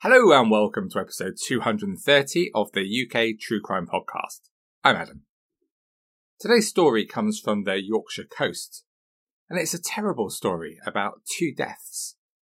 Hello 0.00 0.30
and 0.38 0.50
welcome 0.50 0.90
to 0.90 0.98
episode 1.00 1.38
230 1.42 2.50
of 2.54 2.70
the 2.72 2.82
UK 2.82 3.40
True 3.40 3.62
Crime 3.62 3.86
Podcast. 3.86 4.50
I'm 4.84 4.94
Adam. 4.94 5.22
Today's 6.38 6.68
story 6.68 7.06
comes 7.06 7.40
from 7.40 7.64
the 7.64 7.82
Yorkshire 7.82 8.26
coast, 8.30 8.84
and 9.48 9.58
it's 9.58 9.72
a 9.72 9.80
terrible 9.80 10.28
story 10.28 10.78
about 10.84 11.22
two 11.24 11.50
deaths, 11.50 12.16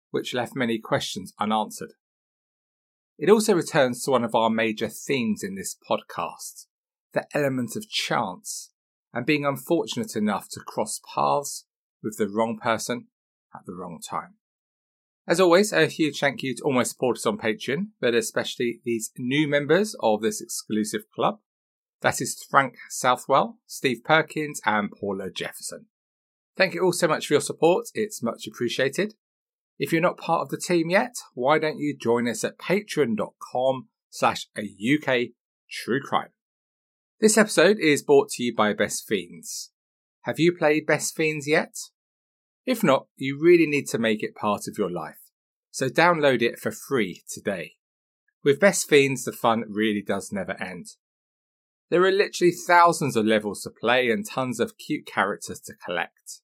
which 0.09 0.33
left 0.33 0.55
many 0.55 0.79
questions 0.79 1.31
unanswered. 1.39 1.93
It 3.19 3.29
also 3.29 3.53
returns 3.53 4.01
to 4.03 4.11
one 4.11 4.23
of 4.23 4.33
our 4.33 4.49
major 4.49 4.89
themes 4.89 5.43
in 5.43 5.53
this 5.53 5.77
podcast 5.87 6.65
the 7.13 7.27
element 7.35 7.75
of 7.75 7.87
chance 7.87 8.71
and 9.13 9.27
being 9.27 9.45
unfortunate 9.45 10.15
enough 10.15 10.49
to 10.49 10.59
cross 10.59 10.99
paths 11.13 11.65
with 12.01 12.17
the 12.17 12.27
wrong 12.27 12.57
person 12.57 13.09
at 13.53 13.61
the 13.67 13.75
wrong 13.75 13.99
time. 14.03 14.36
As 15.27 15.41
always, 15.41 15.73
a 15.73 15.87
huge 15.87 16.21
thank 16.21 16.41
you 16.41 16.55
to 16.55 16.63
all 16.63 16.71
my 16.71 16.83
supporters 16.83 17.25
on 17.25 17.37
Patreon, 17.37 17.87
but 17.99 18.15
especially 18.15 18.79
these 18.85 19.11
new 19.17 19.45
members 19.47 19.93
of 19.99 20.21
this 20.21 20.39
exclusive 20.39 21.03
club. 21.13 21.39
That 22.01 22.21
is 22.21 22.41
Frank 22.49 22.75
Southwell, 22.89 23.57
Steve 23.65 24.03
Perkins, 24.05 24.61
and 24.65 24.89
Paula 24.89 25.29
Jefferson. 25.29 25.87
Thank 26.55 26.75
you 26.75 26.81
all 26.81 26.93
so 26.93 27.07
much 27.07 27.27
for 27.27 27.33
your 27.33 27.41
support. 27.41 27.87
It's 27.93 28.23
much 28.23 28.47
appreciated. 28.47 29.15
If 29.77 29.91
you're 29.91 30.01
not 30.01 30.17
part 30.17 30.41
of 30.41 30.49
the 30.49 30.57
team 30.57 30.89
yet, 30.89 31.15
why 31.33 31.59
don't 31.59 31.77
you 31.77 31.95
join 31.95 32.27
us 32.27 32.43
at 32.43 32.57
patreon.com 32.57 33.89
slash 34.09 34.47
a 34.57 34.61
UK 34.61 35.31
true 35.69 36.01
crime. 36.01 36.29
This 37.19 37.37
episode 37.37 37.79
is 37.79 38.01
brought 38.01 38.29
to 38.29 38.43
you 38.43 38.55
by 38.55 38.73
Best 38.73 39.07
Fiends. 39.07 39.71
Have 40.21 40.39
you 40.39 40.55
played 40.55 40.85
Best 40.85 41.15
Fiends 41.15 41.47
yet? 41.47 41.75
If 42.67 42.83
not, 42.83 43.07
you 43.15 43.39
really 43.41 43.65
need 43.65 43.87
to 43.87 43.97
make 43.97 44.21
it 44.21 44.35
part 44.35 44.67
of 44.67 44.77
your 44.77 44.91
life. 44.91 45.31
So 45.71 45.87
download 45.87 46.41
it 46.41 46.59
for 46.59 46.69
free 46.69 47.23
today. 47.31 47.75
With 48.43 48.59
Best 48.59 48.89
Fiends, 48.89 49.23
the 49.23 49.31
fun 49.31 49.63
really 49.69 50.03
does 50.05 50.33
never 50.33 50.61
end. 50.61 50.87
There 51.89 52.03
are 52.03 52.11
literally 52.11 52.51
thousands 52.51 53.15
of 53.15 53.25
levels 53.25 53.61
to 53.61 53.69
play 53.69 54.11
and 54.11 54.25
tons 54.25 54.59
of 54.59 54.77
cute 54.77 55.05
characters 55.05 55.61
to 55.61 55.73
collect. 55.83 56.41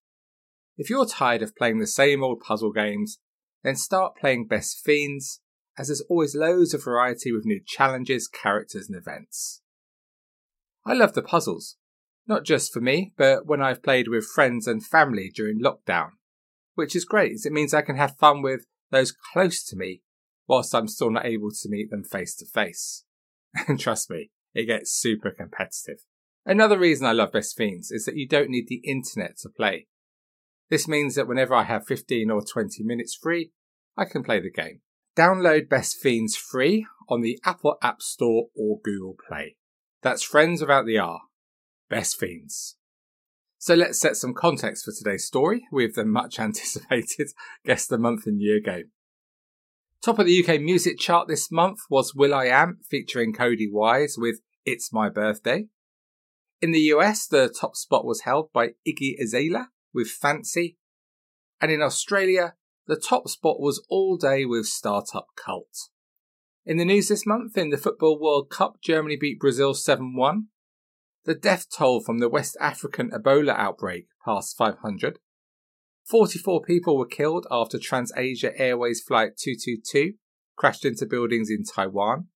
If 0.78 0.90
you're 0.90 1.06
tired 1.06 1.42
of 1.42 1.58
playing 1.58 1.80
the 1.80 1.88
same 1.88 2.24
old 2.24 2.40
puzzle 2.40 2.72
games, 2.72 3.20
then 3.64 3.76
start 3.76 4.16
playing 4.16 4.48
Best 4.48 4.80
Fiends, 4.84 5.42
as 5.78 5.88
there's 5.88 6.04
always 6.10 6.36
loads 6.36 6.74
of 6.74 6.86
variety 6.86 7.34
with 7.34 7.46
new 7.46 7.60
challenges, 7.66 8.30
characters, 8.30 8.88
and 8.88 8.98
events. 8.98 9.62
I 10.86 10.94
love 10.94 11.14
the 11.14 11.22
puzzles, 11.22 11.76
not 12.28 12.46
just 12.46 12.72
for 12.72 12.80
me, 12.80 13.14
but 13.18 13.46
when 13.46 13.62
I've 13.62 13.84
played 13.84 14.08
with 14.08 14.26
friends 14.26 14.68
and 14.68 14.86
family 14.86 15.32
during 15.34 15.62
lockdown, 15.62 16.12
which 16.76 16.96
is 16.96 17.06
great 17.06 17.34
as 17.34 17.46
it 17.46 17.52
means 17.52 17.74
I 17.74 17.82
can 17.82 17.98
have 17.98 18.18
fun 18.18 18.42
with 18.42 18.66
those 18.92 19.12
close 19.34 19.64
to 19.66 19.76
me 19.76 20.02
whilst 20.48 20.74
I'm 20.74 20.88
still 20.88 21.12
not 21.12 21.26
able 21.26 21.52
to 21.52 21.70
meet 21.70 21.90
them 21.90 22.04
face 22.04 22.36
to 22.38 22.46
face. 22.46 23.04
And 23.68 23.80
trust 23.80 24.10
me, 24.10 24.32
it 24.56 24.66
gets 24.66 24.92
super 24.92 25.30
competitive. 25.30 26.00
Another 26.46 26.78
reason 26.78 27.06
I 27.06 27.12
love 27.12 27.32
Best 27.32 27.56
Fiends 27.56 27.92
is 27.92 28.06
that 28.06 28.18
you 28.18 28.28
don't 28.28 28.50
need 28.50 28.68
the 28.68 28.82
internet 28.84 29.38
to 29.40 29.50
play. 29.50 29.88
This 30.70 30.88
means 30.88 31.16
that 31.16 31.28
whenever 31.28 31.54
I 31.54 31.64
have 31.64 31.86
15 31.86 32.32
or 32.32 32.44
20 32.44 32.84
minutes 32.84 33.16
free, 33.16 33.52
I 33.96 34.06
can 34.06 34.24
play 34.24 34.40
the 34.40 34.52
game. 34.52 34.82
Download 35.16 35.70
Best 35.70 35.98
Fiends 36.02 36.36
free 36.36 36.88
on 37.08 37.22
the 37.22 37.40
Apple 37.46 37.78
App 37.84 38.02
Store 38.02 38.48
or 38.56 38.80
Google 38.84 39.16
Play. 39.28 39.58
That's 40.02 40.24
friends 40.24 40.62
without 40.62 40.86
the 40.86 40.98
R. 40.98 41.22
Best 41.94 42.20
Fiends. 42.20 42.76
So 43.60 43.76
let's 43.76 44.00
set 44.00 44.16
some 44.16 44.34
context 44.34 44.84
for 44.84 44.92
today's 44.92 45.28
story 45.28 45.68
with 45.72 45.94
the 45.94 46.06
much 46.06 46.40
anticipated 46.40 47.30
Guess 47.64 47.86
the 47.86 48.00
Month 48.00 48.26
and 48.26 48.42
Year 48.42 48.60
game. 48.60 48.90
Top 50.04 50.18
of 50.18 50.26
the 50.26 50.44
UK 50.44 50.60
music 50.60 50.98
chart 50.98 51.28
this 51.28 51.52
month 51.52 51.82
was 51.92 52.16
will.i.am 52.16 52.80
featuring 52.90 53.32
Cody 53.32 53.70
Wise 53.72 54.16
with 54.18 54.40
It's 54.66 54.92
My 54.92 55.08
Birthday. 55.08 55.68
In 56.64 56.72
the 56.72 56.80
US, 56.96 57.28
the 57.28 57.48
top 57.48 57.76
spot 57.76 58.06
was 58.06 58.22
held 58.22 58.52
by 58.52 58.70
Iggy 58.88 59.22
Azalea 59.22 59.68
with 59.94 60.08
Fancy. 60.08 60.80
And 61.62 61.72
in 61.72 61.84
Australia, 61.84 62.56
the 62.88 62.96
top 62.96 63.30
spot 63.30 63.60
was 63.60 63.86
All 63.88 64.18
Day 64.18 64.46
with 64.46 64.66
Startup 64.66 65.28
Cult. 65.36 65.90
In 66.66 66.78
the 66.78 66.86
news 66.86 67.10
this 67.10 67.28
month, 67.28 67.56
in 67.56 67.70
the 67.70 67.78
Football 67.78 68.20
World 68.20 68.50
Cup, 68.50 68.82
Germany 68.82 69.16
beat 69.16 69.40
Brazil 69.40 69.76
7 69.76 70.16
1. 70.16 70.48
The 71.26 71.36
death 71.36 71.68
toll 71.70 72.02
from 72.02 72.20
the 72.20 72.30
West 72.30 72.58
African 72.60 73.12
Ebola 73.12 73.56
outbreak 73.56 74.08
passed 74.26 74.58
500. 74.58 75.20
44 76.06 76.62
people 76.64 76.98
were 76.98 77.06
killed 77.06 77.48
after 77.50 77.78
TransAsia 77.78 78.54
Airways 78.58 79.02
Flight 79.02 79.38
222 79.38 80.16
crashed 80.58 80.86
into 80.86 81.06
buildings 81.06 81.50
in 81.50 81.64
Taiwan. 81.64 82.28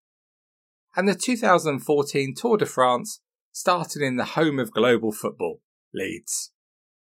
And 0.95 1.07
the 1.07 1.15
2014 1.15 2.33
Tour 2.33 2.57
de 2.57 2.65
France 2.65 3.19
started 3.51 4.01
in 4.01 4.15
the 4.15 4.25
home 4.25 4.57
of 4.57 4.71
global 4.71 5.11
football, 5.11 5.61
Leeds. 5.93 6.51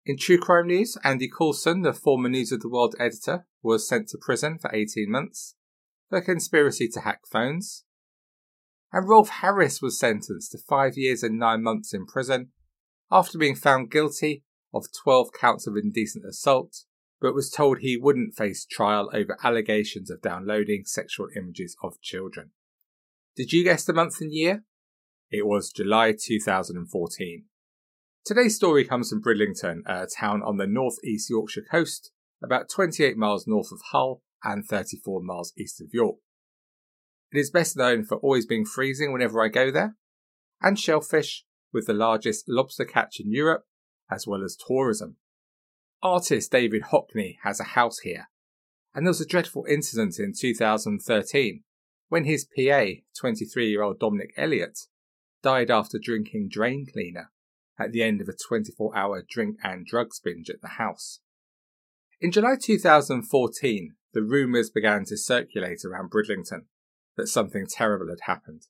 In 0.04 0.16
true 0.16 0.38
crime 0.38 0.68
news, 0.68 0.96
Andy 1.04 1.28
Coulson, 1.28 1.82
the 1.82 1.92
former 1.92 2.28
News 2.28 2.52
of 2.52 2.60
the 2.60 2.68
World 2.68 2.94
editor, 2.98 3.46
was 3.62 3.88
sent 3.88 4.08
to 4.08 4.18
prison 4.18 4.58
for 4.58 4.72
18 4.72 5.10
months 5.10 5.56
for 6.08 6.20
conspiracy 6.20 6.88
to 6.88 7.00
hack 7.00 7.20
phones. 7.30 7.84
And 8.92 9.08
Rolf 9.08 9.28
Harris 9.28 9.82
was 9.82 9.98
sentenced 9.98 10.52
to 10.52 10.58
five 10.58 10.96
years 10.96 11.22
and 11.22 11.38
nine 11.38 11.62
months 11.62 11.92
in 11.92 12.06
prison 12.06 12.52
after 13.10 13.38
being 13.38 13.54
found 13.54 13.90
guilty 13.90 14.44
of 14.72 14.86
12 15.02 15.28
counts 15.38 15.66
of 15.66 15.76
indecent 15.76 16.24
assault, 16.24 16.84
but 17.20 17.34
was 17.34 17.50
told 17.50 17.78
he 17.78 17.96
wouldn't 17.96 18.34
face 18.34 18.64
trial 18.64 19.10
over 19.12 19.38
allegations 19.42 20.10
of 20.10 20.22
downloading 20.22 20.84
sexual 20.84 21.28
images 21.36 21.76
of 21.82 22.00
children. 22.00 22.50
Did 23.36 23.52
you 23.52 23.64
guess 23.64 23.84
the 23.84 23.92
month 23.92 24.20
and 24.20 24.32
year? 24.32 24.64
It 25.30 25.46
was 25.46 25.72
July 25.72 26.14
2014. 26.18 27.44
Today's 28.24 28.56
story 28.56 28.84
comes 28.84 29.10
from 29.10 29.20
Bridlington, 29.20 29.82
a 29.86 30.06
town 30.06 30.42
on 30.42 30.56
the 30.56 30.66
northeast 30.66 31.30
Yorkshire 31.30 31.64
coast, 31.70 32.10
about 32.42 32.68
28 32.68 33.16
miles 33.16 33.46
north 33.46 33.70
of 33.72 33.80
Hull 33.92 34.22
and 34.42 34.64
34 34.64 35.22
miles 35.22 35.52
east 35.58 35.80
of 35.80 35.88
York. 35.92 36.16
It 37.32 37.38
is 37.38 37.50
best 37.50 37.76
known 37.76 38.04
for 38.04 38.16
always 38.18 38.46
being 38.46 38.64
freezing 38.64 39.12
whenever 39.12 39.42
I 39.42 39.48
go 39.48 39.70
there, 39.70 39.96
and 40.60 40.78
shellfish 40.78 41.44
with 41.72 41.86
the 41.86 41.92
largest 41.92 42.48
lobster 42.48 42.84
catch 42.84 43.20
in 43.20 43.30
Europe, 43.30 43.64
as 44.10 44.26
well 44.26 44.42
as 44.42 44.56
tourism. 44.56 45.16
Artist 46.02 46.52
David 46.52 46.84
Hockney 46.92 47.36
has 47.42 47.58
a 47.58 47.64
house 47.74 47.98
here, 48.00 48.28
and 48.94 49.04
there 49.04 49.10
was 49.10 49.20
a 49.20 49.26
dreadful 49.26 49.66
incident 49.68 50.18
in 50.18 50.32
2013 50.38 51.64
when 52.08 52.24
his 52.24 52.44
PA, 52.44 52.86
23 53.18 53.68
year 53.68 53.82
old 53.82 53.98
Dominic 53.98 54.32
Elliott, 54.36 54.78
died 55.42 55.70
after 55.70 55.98
drinking 55.98 56.48
drain 56.48 56.86
cleaner 56.90 57.30
at 57.78 57.92
the 57.92 58.02
end 58.02 58.20
of 58.20 58.28
a 58.28 58.32
24 58.48 58.96
hour 58.96 59.24
drink 59.28 59.56
and 59.62 59.84
drugs 59.84 60.20
binge 60.20 60.48
at 60.48 60.60
the 60.62 60.68
house. 60.78 61.20
In 62.20 62.32
July 62.32 62.56
2014, 62.60 63.94
the 64.14 64.22
rumours 64.22 64.70
began 64.70 65.04
to 65.06 65.16
circulate 65.16 65.84
around 65.84 66.10
Bridlington 66.10 66.66
that 67.16 67.28
something 67.28 67.66
terrible 67.66 68.08
had 68.08 68.20
happened. 68.22 68.66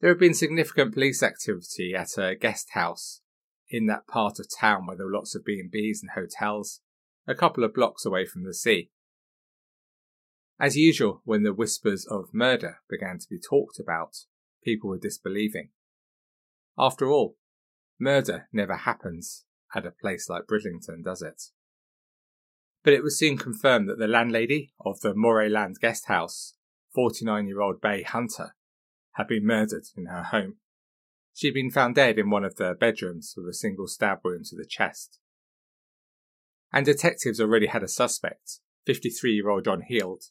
There 0.00 0.10
had 0.10 0.18
been 0.18 0.34
significant 0.34 0.94
police 0.94 1.22
activity 1.22 1.94
at 1.94 2.16
a 2.16 2.34
guest 2.34 2.70
house 2.72 3.20
in 3.68 3.86
that 3.86 4.06
part 4.06 4.38
of 4.38 4.46
town 4.58 4.86
where 4.86 4.96
there 4.96 5.06
were 5.06 5.12
lots 5.12 5.34
of 5.34 5.44
B&Bs 5.44 5.98
and 6.02 6.10
hotels, 6.14 6.80
a 7.26 7.34
couple 7.34 7.64
of 7.64 7.74
blocks 7.74 8.04
away 8.04 8.24
from 8.26 8.44
the 8.44 8.54
sea. 8.54 8.90
As 10.58 10.76
usual, 10.76 11.22
when 11.24 11.42
the 11.42 11.54
whispers 11.54 12.06
of 12.06 12.34
murder 12.34 12.80
began 12.88 13.18
to 13.18 13.28
be 13.28 13.38
talked 13.38 13.78
about, 13.78 14.16
people 14.62 14.90
were 14.90 14.98
disbelieving. 14.98 15.70
After 16.78 17.08
all, 17.08 17.36
murder 17.98 18.48
never 18.52 18.76
happens 18.76 19.44
at 19.74 19.86
a 19.86 19.90
place 19.90 20.28
like 20.28 20.46
Bridlington, 20.46 21.02
does 21.02 21.22
it? 21.22 21.42
But 22.82 22.94
it 22.94 23.02
was 23.02 23.18
soon 23.18 23.36
confirmed 23.36 23.88
that 23.88 23.98
the 23.98 24.08
landlady 24.08 24.72
of 24.84 25.00
the 25.00 25.14
Moray 25.14 25.48
Land 25.48 25.76
guest 25.80 26.06
house, 26.06 26.54
49 26.94 27.46
year 27.46 27.60
old 27.60 27.80
Bay 27.80 28.02
Hunter, 28.02 28.54
had 29.12 29.28
been 29.28 29.46
murdered 29.46 29.84
in 29.96 30.06
her 30.06 30.24
home. 30.24 30.56
She 31.34 31.46
had 31.46 31.54
been 31.54 31.70
found 31.70 31.94
dead 31.94 32.18
in 32.18 32.30
one 32.30 32.44
of 32.44 32.56
the 32.56 32.74
bedrooms 32.78 33.34
with 33.36 33.46
a 33.46 33.54
single 33.54 33.86
stab 33.86 34.18
wound 34.24 34.46
to 34.46 34.56
the 34.56 34.66
chest. 34.68 35.18
And 36.72 36.86
detectives 36.86 37.40
already 37.40 37.66
had 37.66 37.82
a 37.82 37.88
suspect, 37.88 38.58
53 38.86 39.32
year 39.32 39.48
old 39.48 39.64
John 39.64 39.82
Heald. 39.82 40.24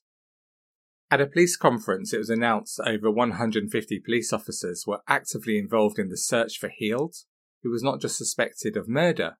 At 1.11 1.21
a 1.21 1.25
police 1.25 1.57
conference, 1.57 2.13
it 2.13 2.19
was 2.19 2.29
announced 2.29 2.79
over 2.85 3.09
150 3.09 3.99
police 4.05 4.31
officers 4.31 4.85
were 4.85 5.01
actively 5.07 5.57
involved 5.57 5.97
in 5.97 6.09
the 6.09 6.17
search 6.17 6.59
for 6.59 6.69
Heald, 6.69 7.15
who 7.63 7.71
was 7.71 7.81
not 7.81 7.99
just 7.99 8.17
suspected 8.17 8.77
of 8.77 8.87
murder, 8.87 9.37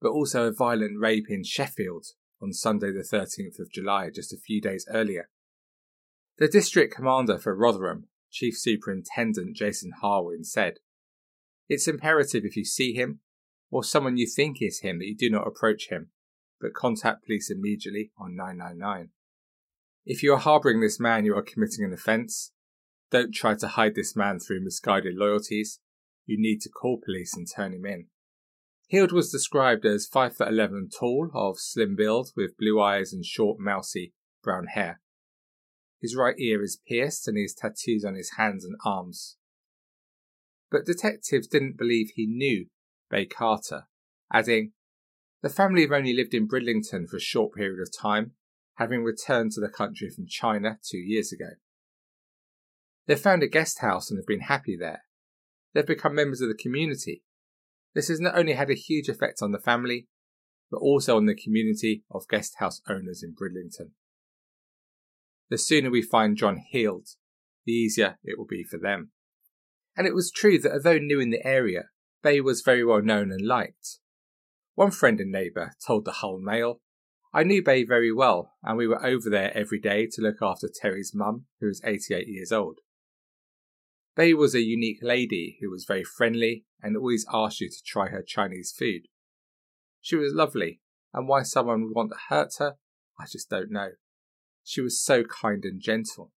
but 0.00 0.10
also 0.10 0.46
a 0.46 0.52
violent 0.52 0.98
rape 0.98 1.26
in 1.28 1.44
Sheffield 1.44 2.06
on 2.40 2.52
Sunday, 2.52 2.90
the 2.90 3.06
13th 3.06 3.60
of 3.60 3.70
July, 3.70 4.10
just 4.10 4.32
a 4.32 4.38
few 4.38 4.60
days 4.60 4.86
earlier. 4.90 5.28
The 6.42 6.48
district 6.48 6.92
commander 6.92 7.38
for 7.38 7.54
Rotherham, 7.54 8.08
Chief 8.28 8.58
Superintendent 8.58 9.54
Jason 9.54 9.92
Harwin, 10.02 10.44
said, 10.44 10.78
It's 11.68 11.86
imperative 11.86 12.44
if 12.44 12.56
you 12.56 12.64
see 12.64 12.94
him, 12.94 13.20
or 13.70 13.84
someone 13.84 14.16
you 14.16 14.26
think 14.26 14.60
is 14.60 14.80
him, 14.80 14.98
that 14.98 15.06
you 15.06 15.16
do 15.16 15.30
not 15.30 15.46
approach 15.46 15.88
him, 15.88 16.10
but 16.60 16.74
contact 16.74 17.24
police 17.24 17.48
immediately 17.48 18.10
on 18.18 18.34
999. 18.34 19.10
If 20.04 20.24
you 20.24 20.32
are 20.32 20.38
harbouring 20.38 20.80
this 20.80 20.98
man, 20.98 21.24
you 21.24 21.36
are 21.36 21.42
committing 21.42 21.84
an 21.84 21.92
offence. 21.92 22.50
Don't 23.12 23.32
try 23.32 23.54
to 23.54 23.68
hide 23.68 23.94
this 23.94 24.16
man 24.16 24.40
through 24.40 24.64
misguided 24.64 25.14
loyalties. 25.14 25.78
You 26.26 26.40
need 26.40 26.60
to 26.62 26.68
call 26.68 26.98
police 27.04 27.36
and 27.36 27.46
turn 27.48 27.72
him 27.72 27.86
in. 27.86 28.06
Heald 28.88 29.12
was 29.12 29.30
described 29.30 29.86
as 29.86 30.08
5 30.08 30.38
foot 30.38 30.48
11 30.48 30.88
tall, 30.98 31.30
of 31.34 31.60
slim 31.60 31.94
build, 31.94 32.32
with 32.36 32.58
blue 32.58 32.82
eyes 32.82 33.12
and 33.12 33.24
short, 33.24 33.60
mousy 33.60 34.12
brown 34.42 34.66
hair. 34.66 34.98
His 36.02 36.16
right 36.16 36.34
ear 36.36 36.60
is 36.62 36.80
pierced 36.88 37.28
and 37.28 37.36
he 37.36 37.44
has 37.44 37.54
tattoos 37.54 38.04
on 38.04 38.16
his 38.16 38.32
hands 38.36 38.64
and 38.64 38.74
arms. 38.84 39.36
But 40.68 40.84
detectives 40.84 41.46
didn't 41.46 41.78
believe 41.78 42.10
he 42.10 42.26
knew 42.26 42.66
Bay 43.08 43.24
Carter, 43.24 43.84
adding, 44.32 44.72
The 45.42 45.48
family 45.48 45.82
have 45.82 45.92
only 45.92 46.12
lived 46.12 46.34
in 46.34 46.48
Bridlington 46.48 47.06
for 47.06 47.18
a 47.18 47.20
short 47.20 47.54
period 47.54 47.80
of 47.80 47.96
time, 47.96 48.32
having 48.76 49.04
returned 49.04 49.52
to 49.52 49.60
the 49.60 49.68
country 49.68 50.10
from 50.10 50.26
China 50.26 50.80
two 50.82 50.98
years 50.98 51.32
ago. 51.32 51.50
They've 53.06 53.18
found 53.18 53.44
a 53.44 53.48
guest 53.48 53.78
house 53.78 54.10
and 54.10 54.18
have 54.18 54.26
been 54.26 54.40
happy 54.40 54.76
there. 54.76 55.04
They've 55.72 55.86
become 55.86 56.16
members 56.16 56.40
of 56.40 56.48
the 56.48 56.54
community. 56.54 57.22
This 57.94 58.08
has 58.08 58.20
not 58.20 58.36
only 58.36 58.54
had 58.54 58.70
a 58.70 58.74
huge 58.74 59.08
effect 59.08 59.40
on 59.40 59.52
the 59.52 59.58
family, 59.58 60.08
but 60.70 60.78
also 60.78 61.16
on 61.16 61.26
the 61.26 61.34
community 61.34 62.02
of 62.10 62.26
guest 62.28 62.54
house 62.58 62.80
owners 62.88 63.22
in 63.22 63.34
Bridlington. 63.34 63.92
The 65.52 65.58
sooner 65.58 65.90
we 65.90 66.00
find 66.00 66.34
John 66.34 66.56
Heald, 66.56 67.08
the 67.66 67.74
easier 67.74 68.16
it 68.24 68.38
will 68.38 68.46
be 68.46 68.64
for 68.64 68.78
them. 68.78 69.10
And 69.94 70.06
it 70.06 70.14
was 70.14 70.32
true 70.32 70.58
that 70.58 70.72
although 70.72 70.96
new 70.96 71.20
in 71.20 71.28
the 71.28 71.46
area, 71.46 71.90
Bay 72.22 72.40
was 72.40 72.62
very 72.62 72.82
well 72.82 73.02
known 73.02 73.30
and 73.30 73.46
liked. 73.46 73.98
One 74.76 74.90
friend 74.90 75.20
and 75.20 75.30
neighbour 75.30 75.74
told 75.86 76.06
the 76.06 76.12
Hull 76.12 76.38
Mail 76.38 76.80
I 77.34 77.42
knew 77.42 77.62
Bay 77.62 77.84
very 77.84 78.10
well, 78.10 78.54
and 78.62 78.78
we 78.78 78.86
were 78.86 79.04
over 79.04 79.28
there 79.28 79.54
every 79.54 79.78
day 79.78 80.06
to 80.12 80.22
look 80.22 80.36
after 80.40 80.70
Terry's 80.74 81.12
mum, 81.14 81.44
who 81.60 81.66
was 81.66 81.82
88 81.84 82.28
years 82.28 82.50
old. 82.50 82.78
Bay 84.16 84.32
was 84.32 84.54
a 84.54 84.62
unique 84.62 85.00
lady 85.02 85.58
who 85.60 85.70
was 85.70 85.84
very 85.84 86.02
friendly 86.02 86.64
and 86.80 86.96
always 86.96 87.26
asked 87.30 87.60
you 87.60 87.68
to 87.68 87.82
try 87.84 88.08
her 88.08 88.24
Chinese 88.26 88.72
food. 88.72 89.02
She 90.00 90.16
was 90.16 90.32
lovely, 90.32 90.80
and 91.12 91.28
why 91.28 91.42
someone 91.42 91.82
would 91.82 91.94
want 91.94 92.12
to 92.12 92.34
hurt 92.34 92.54
her, 92.58 92.76
I 93.20 93.26
just 93.30 93.50
don't 93.50 93.70
know. 93.70 93.90
She 94.64 94.80
was 94.80 95.02
so 95.02 95.24
kind 95.24 95.64
and 95.64 95.80
gentle. 95.80 96.32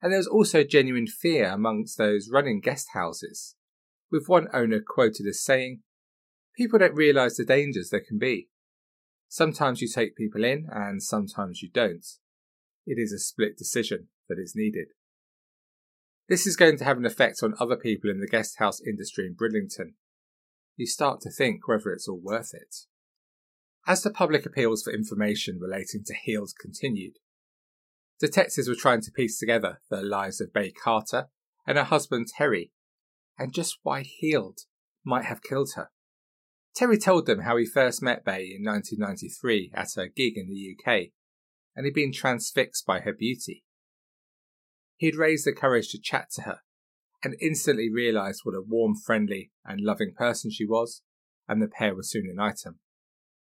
And 0.00 0.12
there 0.12 0.18
was 0.18 0.28
also 0.28 0.64
genuine 0.64 1.06
fear 1.06 1.48
amongst 1.50 1.98
those 1.98 2.30
running 2.30 2.60
guest 2.60 2.88
houses, 2.94 3.56
with 4.10 4.28
one 4.28 4.46
owner 4.52 4.80
quoted 4.86 5.26
as 5.26 5.42
saying, 5.42 5.80
People 6.56 6.78
don't 6.78 6.94
realise 6.94 7.36
the 7.36 7.44
dangers 7.44 7.90
there 7.90 8.04
can 8.06 8.18
be. 8.18 8.48
Sometimes 9.28 9.80
you 9.80 9.88
take 9.88 10.16
people 10.16 10.44
in 10.44 10.66
and 10.72 11.02
sometimes 11.02 11.62
you 11.62 11.68
don't. 11.68 12.06
It 12.86 12.98
is 12.98 13.12
a 13.12 13.18
split 13.18 13.58
decision 13.58 14.08
that 14.28 14.38
is 14.38 14.54
needed. 14.56 14.88
This 16.28 16.46
is 16.46 16.56
going 16.56 16.76
to 16.78 16.84
have 16.84 16.98
an 16.98 17.06
effect 17.06 17.42
on 17.42 17.54
other 17.60 17.76
people 17.76 18.10
in 18.10 18.20
the 18.20 18.26
guest 18.26 18.58
house 18.58 18.80
industry 18.80 19.26
in 19.26 19.34
Bridlington. 19.34 19.94
You 20.76 20.86
start 20.86 21.20
to 21.22 21.30
think 21.30 21.66
whether 21.66 21.90
it's 21.90 22.08
all 22.08 22.20
worth 22.20 22.52
it. 22.54 22.86
As 23.86 24.02
the 24.02 24.10
public 24.10 24.44
appeals 24.44 24.82
for 24.82 24.92
information 24.92 25.58
relating 25.60 26.04
to 26.04 26.14
Heald's 26.14 26.52
continued, 26.52 27.14
detectives 28.20 28.68
were 28.68 28.74
trying 28.74 29.00
to 29.02 29.12
piece 29.12 29.38
together 29.38 29.80
the 29.90 30.02
lives 30.02 30.40
of 30.40 30.52
Bay 30.52 30.72
Carter 30.72 31.28
and 31.66 31.78
her 31.78 31.84
husband 31.84 32.26
Terry, 32.36 32.72
and 33.38 33.52
just 33.52 33.78
why 33.82 34.02
Heald 34.02 34.60
might 35.04 35.26
have 35.26 35.42
killed 35.42 35.70
her. 35.76 35.90
Terry 36.74 36.98
told 36.98 37.26
them 37.26 37.40
how 37.40 37.56
he 37.56 37.66
first 37.66 38.02
met 38.02 38.24
Bay 38.24 38.54
in 38.56 38.64
1993 38.64 39.72
at 39.74 39.96
a 39.96 40.08
gig 40.08 40.34
in 40.36 40.48
the 40.48 40.76
UK, 40.76 41.10
and 41.74 41.84
he'd 41.84 41.94
been 41.94 42.12
transfixed 42.12 42.86
by 42.86 43.00
her 43.00 43.12
beauty. 43.12 43.64
He'd 44.96 45.16
raised 45.16 45.46
the 45.46 45.52
courage 45.52 45.90
to 45.90 46.00
chat 46.00 46.30
to 46.32 46.42
her, 46.42 46.60
and 47.22 47.36
instantly 47.40 47.90
realised 47.90 48.40
what 48.44 48.54
a 48.54 48.62
warm, 48.62 48.94
friendly, 48.94 49.50
and 49.64 49.80
loving 49.80 50.14
person 50.16 50.50
she 50.50 50.64
was, 50.64 51.02
and 51.48 51.60
the 51.60 51.68
pair 51.68 51.94
were 51.94 52.02
soon 52.02 52.28
an 52.30 52.40
item. 52.40 52.78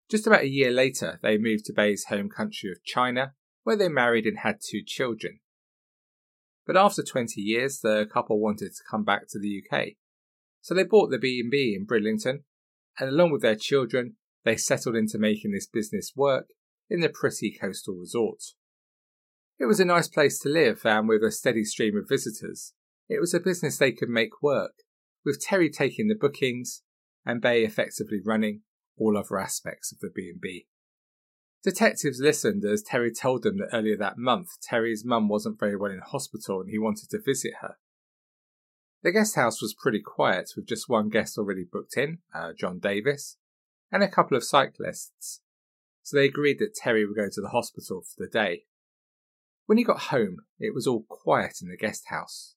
Just 0.10 0.28
about 0.28 0.42
a 0.42 0.50
year 0.50 0.72
later, 0.72 1.20
they 1.22 1.38
moved 1.38 1.66
to 1.66 1.74
Bay's 1.74 2.06
home 2.06 2.30
country 2.30 2.72
of 2.72 2.84
China, 2.84 3.34
where 3.64 3.76
they 3.76 3.90
married 3.90 4.26
and 4.26 4.40
had 4.40 4.60
two 4.62 4.82
children. 4.86 5.40
But 6.66 6.78
after 6.78 7.04
20 7.04 7.42
years, 7.42 7.80
the 7.80 8.08
couple 8.12 8.40
wanted 8.40 8.72
to 8.72 8.84
come 8.90 9.04
back 9.04 9.24
to 9.30 9.40
the 9.40 9.62
UK, 9.64 9.94
so 10.62 10.74
they 10.74 10.84
bought 10.84 11.10
the 11.10 11.18
B&B 11.18 11.76
in 11.78 11.86
Bridlington 11.86 12.44
and 13.00 13.10
along 13.10 13.32
with 13.32 13.42
their 13.42 13.56
children, 13.56 14.16
they 14.44 14.56
settled 14.56 14.96
into 14.96 15.18
making 15.18 15.52
this 15.52 15.68
business 15.68 16.14
work 16.16 16.48
in 16.90 17.00
the 17.00 17.10
pretty 17.10 17.56
coastal 17.60 17.96
resort. 17.96 18.44
It 19.60 19.66
was 19.66 19.80
a 19.80 19.86
nice 19.86 20.08
place 20.08 20.40
to 20.40 20.50
live, 20.50 20.82
and 20.86 21.08
with 21.08 21.24
a 21.24 21.32
steady 21.32 21.64
stream 21.64 21.96
of 21.96 22.10
visitors, 22.10 22.74
it 23.08 23.20
was 23.20 23.34
a 23.34 23.40
business 23.40 23.78
they 23.78 23.92
could 23.92 24.10
make 24.10 24.42
work, 24.42 24.74
with 25.24 25.42
Terry 25.42 25.70
taking 25.70 26.08
the 26.08 26.16
bookings 26.16 26.82
and 27.26 27.42
Bay 27.42 27.64
effectively 27.64 28.20
running 28.24 28.62
all 28.98 29.18
other 29.18 29.40
aspects 29.40 29.92
of 29.92 30.00
the 30.00 30.10
B&B. 30.14 30.68
Detectives 31.64 32.20
listened 32.20 32.66
as 32.66 32.82
Terry 32.82 33.12
told 33.14 33.44
them 33.44 33.58
that 33.58 33.70
earlier 33.72 33.96
that 33.98 34.18
month 34.18 34.50
Terry's 34.62 35.06
mum 35.06 35.30
wasn't 35.30 35.60
very 35.60 35.76
well 35.76 35.92
in 35.92 36.00
hospital 36.00 36.60
and 36.60 36.70
he 36.70 36.80
wanted 36.80 37.10
to 37.12 37.22
visit 37.22 37.54
her. 37.62 37.76
The 39.04 39.12
guest 39.12 39.36
house 39.36 39.62
was 39.62 39.74
pretty 39.74 40.02
quiet, 40.02 40.52
with 40.56 40.68
just 40.68 40.90
one 40.90 41.10
guest 41.10 41.38
already 41.38 41.64
booked 41.64 41.98
in, 41.98 42.20
uh, 42.34 42.54
John 42.54 42.80
Davis, 42.80 43.38
and 43.92 44.04
a 44.04 44.08
couple 44.08 44.38
of 44.38 44.44
cyclists, 44.44 45.42
so 46.04 46.18
they 46.18 46.26
agreed 46.26 46.60
that 46.60 46.76
Terry 46.76 47.06
would 47.06 47.16
go 47.16 47.28
to 47.32 47.42
the 47.42 47.50
hospital 47.50 48.02
for 48.02 48.24
the 48.24 48.30
day. 48.30 48.66
When 49.66 49.78
he 49.78 49.84
got 49.84 50.10
home, 50.10 50.38
it 50.60 50.74
was 50.74 50.86
all 50.86 51.06
quiet 51.08 51.60
in 51.62 51.70
the 51.70 51.78
guest 51.78 52.06
house. 52.08 52.56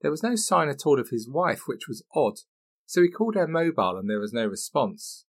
There 0.00 0.10
was 0.10 0.22
no 0.22 0.34
sign 0.34 0.68
at 0.68 0.86
all 0.86 1.00
of 1.00 1.10
his 1.10 1.28
wife, 1.28 1.62
which 1.66 1.88
was 1.88 2.04
odd, 2.14 2.40
so 2.84 3.02
he 3.02 3.08
called 3.08 3.34
her 3.34 3.48
mobile 3.48 3.96
and 3.96 4.08
there 4.08 4.20
was 4.20 4.32
no 4.32 4.46
response. 4.46 5.25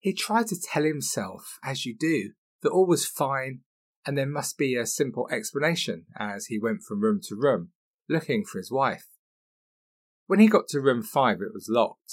He 0.00 0.14
tried 0.14 0.46
to 0.48 0.60
tell 0.60 0.82
himself, 0.82 1.58
as 1.62 1.84
you 1.84 1.94
do, 1.94 2.32
that 2.62 2.70
all 2.70 2.86
was 2.86 3.06
fine 3.06 3.60
and 4.06 4.16
there 4.16 4.26
must 4.26 4.56
be 4.56 4.74
a 4.74 4.86
simple 4.86 5.28
explanation 5.30 6.06
as 6.18 6.46
he 6.46 6.58
went 6.58 6.82
from 6.82 7.02
room 7.02 7.20
to 7.24 7.36
room, 7.36 7.70
looking 8.08 8.44
for 8.44 8.58
his 8.58 8.72
wife. 8.72 9.06
When 10.26 10.38
he 10.40 10.48
got 10.48 10.68
to 10.68 10.80
room 10.80 11.02
5, 11.02 11.42
it 11.42 11.52
was 11.52 11.68
locked. 11.68 12.12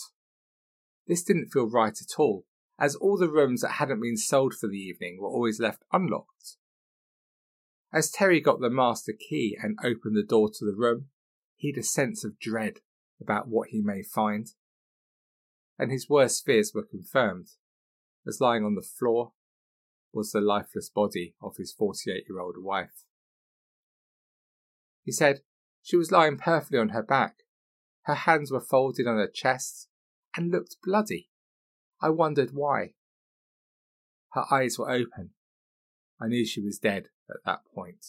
This 1.08 1.24
didn't 1.24 1.50
feel 1.50 1.70
right 1.70 1.98
at 1.98 2.20
all, 2.20 2.46
as 2.78 2.96
all 2.96 3.18
the 3.18 3.30
rooms 3.30 3.62
that 3.62 3.74
hadn't 3.74 4.02
been 4.02 4.18
sold 4.18 4.54
for 4.54 4.68
the 4.68 4.76
evening 4.76 5.18
were 5.22 5.30
always 5.30 5.60
left 5.60 5.84
unlocked. 5.94 6.58
As 7.94 8.12
Terry 8.12 8.42
got 8.42 8.60
the 8.60 8.70
master 8.70 9.14
key 9.14 9.58
and 9.62 9.78
opened 9.82 10.18
the 10.18 10.26
door 10.28 10.50
to 10.50 10.66
the 10.66 10.76
room, 10.76 11.06
he'd 11.56 11.78
a 11.78 11.84
sense 11.84 12.26
of 12.26 12.38
dread 12.38 12.80
about 13.22 13.48
what 13.48 13.70
he 13.70 13.82
may 13.82 14.04
find. 14.04 14.48
And 15.80 15.90
his 15.90 16.10
worst 16.10 16.46
fears 16.46 16.74
were 16.74 16.84
confirmed, 16.84 17.48
as 18.28 18.42
lying 18.42 18.64
on 18.64 18.76
the 18.76 18.82
floor 18.82 19.34
was 20.14 20.32
the 20.32 20.42
lifeless 20.42 20.90
body 20.90 21.36
of 21.42 21.58
his 21.58 21.72
48 21.72 22.24
year 22.30 22.40
old 22.40 22.56
wife. 22.60 23.06
He 25.04 25.12
said 25.12 25.42
she 25.82 25.96
was 25.96 26.12
lying 26.12 26.38
perfectly 26.38 26.80
on 26.80 26.90
her 26.90 27.04
back, 27.04 27.44
her 28.08 28.16
hands 28.16 28.52
were 28.52 28.62
folded 28.62 29.06
on 29.06 29.18
her 29.18 29.28
chest 29.28 29.90
and 30.36 30.50
looked 30.50 30.78
bloody. 30.82 31.30
I 32.02 32.10
wondered 32.10 32.52
why. 32.54 32.94
Her 34.32 34.46
eyes 34.50 34.80
were 34.80 34.90
open. 34.90 35.32
I 36.22 36.28
knew 36.28 36.46
she 36.46 36.62
was 36.62 36.80
dead 36.80 37.10
at 37.30 37.44
that 37.46 37.60
point. 37.76 38.06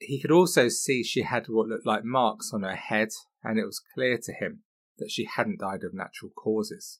He 0.00 0.20
could 0.20 0.32
also 0.32 0.68
see 0.68 1.04
she 1.04 1.22
had 1.22 1.46
what 1.46 1.68
looked 1.68 1.86
like 1.86 2.04
marks 2.04 2.50
on 2.52 2.62
her 2.64 2.74
head, 2.74 3.10
and 3.44 3.60
it 3.60 3.64
was 3.64 3.80
clear 3.94 4.18
to 4.18 4.32
him 4.32 4.64
that 4.98 5.12
she 5.12 5.24
hadn't 5.36 5.60
died 5.60 5.84
of 5.84 5.94
natural 5.94 6.32
causes. 6.32 6.98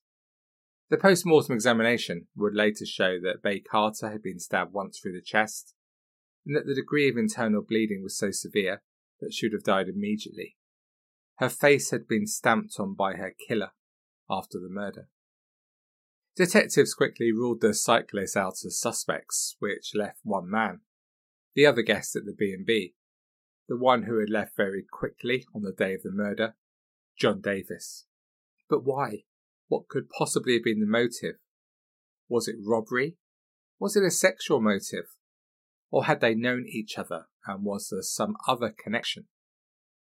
The 0.95 1.01
post 1.01 1.27
mortem 1.27 1.57
examination 1.57 2.29
would 2.37 2.55
later 2.55 2.87
show 2.87 3.19
that 3.19 3.43
Bay 3.43 3.59
Carter 3.59 4.13
had 4.13 4.23
been 4.23 4.39
stabbed 4.39 4.73
once 4.73 4.97
through 4.97 5.15
the 5.15 5.21
chest, 5.21 5.75
and 6.47 6.55
that 6.55 6.67
the 6.67 6.75
degree 6.77 7.09
of 7.09 7.17
internal 7.17 7.63
bleeding 7.63 8.01
was 8.01 8.17
so 8.17 8.31
severe 8.31 8.81
that 9.19 9.35
she 9.35 9.47
would 9.47 9.55
have 9.55 9.65
died 9.65 9.89
immediately. 9.89 10.57
Her 11.39 11.49
face 11.49 11.91
had 11.91 12.07
been 12.07 12.29
stamped 12.29 12.79
on 12.79 12.95
by 12.95 13.15
her 13.15 13.35
killer 13.49 13.73
after 14.31 14.61
the 14.61 14.69
murder. 14.69 15.09
Detectives 16.37 16.95
quickly 16.95 17.33
ruled 17.33 17.61
the 17.61 17.75
cyclists 17.75 18.37
out 18.37 18.65
as 18.65 18.79
suspects, 18.79 19.57
which 19.59 19.97
left 19.97 20.21
one 20.23 20.49
man. 20.49 20.83
the 21.55 21.67
other 21.67 21.83
guest 21.83 22.15
at 22.15 22.25
the 22.25 22.33
B&B, 22.33 22.95
the 23.67 23.77
one 23.77 24.05
who 24.05 24.21
had 24.21 24.31
left 24.31 24.57
very 24.57 24.85
quickly 24.89 25.45
on 25.53 25.63
the 25.63 25.73
day 25.73 25.93
of 25.95 26.05
the 26.05 26.13
murder, 26.13 26.55
John 27.19 27.41
Davis. 27.41 28.07
But 28.69 28.85
why? 28.85 29.25
What 29.75 29.89
could 29.89 30.09
possibly 30.09 30.53
have 30.53 30.63
been 30.63 30.79
the 30.79 30.87
motive? 30.87 31.35
Was 32.29 32.47
it 32.47 32.55
robbery? 32.65 33.17
Was 33.81 33.97
it 33.97 34.05
a 34.05 34.11
sexual 34.13 34.61
motive? 34.61 35.07
Or 35.91 36.05
had 36.05 36.21
they 36.21 36.37
known 36.37 36.65
each 36.69 36.97
other 36.97 37.25
and 37.45 37.65
was 37.65 37.89
there 37.89 38.03
some 38.03 38.37
other 38.47 38.71
connection? 38.71 39.25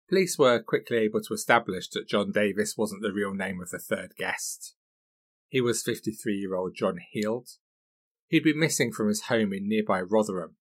Police 0.08 0.40
were 0.40 0.64
quickly 0.64 0.96
able 1.00 1.20
to 1.24 1.34
establish 1.34 1.90
that 1.90 2.08
John 2.08 2.32
Davis 2.32 2.78
wasn't 2.78 3.02
the 3.02 3.12
real 3.12 3.34
name 3.34 3.60
of 3.60 3.70
the 3.70 3.80
third 3.80 4.14
guest. 4.18 4.76
He 5.50 5.60
was 5.60 5.84
53 5.84 6.38
year 6.38 6.56
old 6.56 6.74
John 6.74 6.98
Heald. 7.12 7.50
He'd 8.30 8.46
been 8.46 8.62
missing 8.62 8.94
from 8.94 9.10
his 9.10 9.24
home 9.24 9.52
in 9.52 9.68
nearby 9.68 10.00
Rotherham 10.00 10.56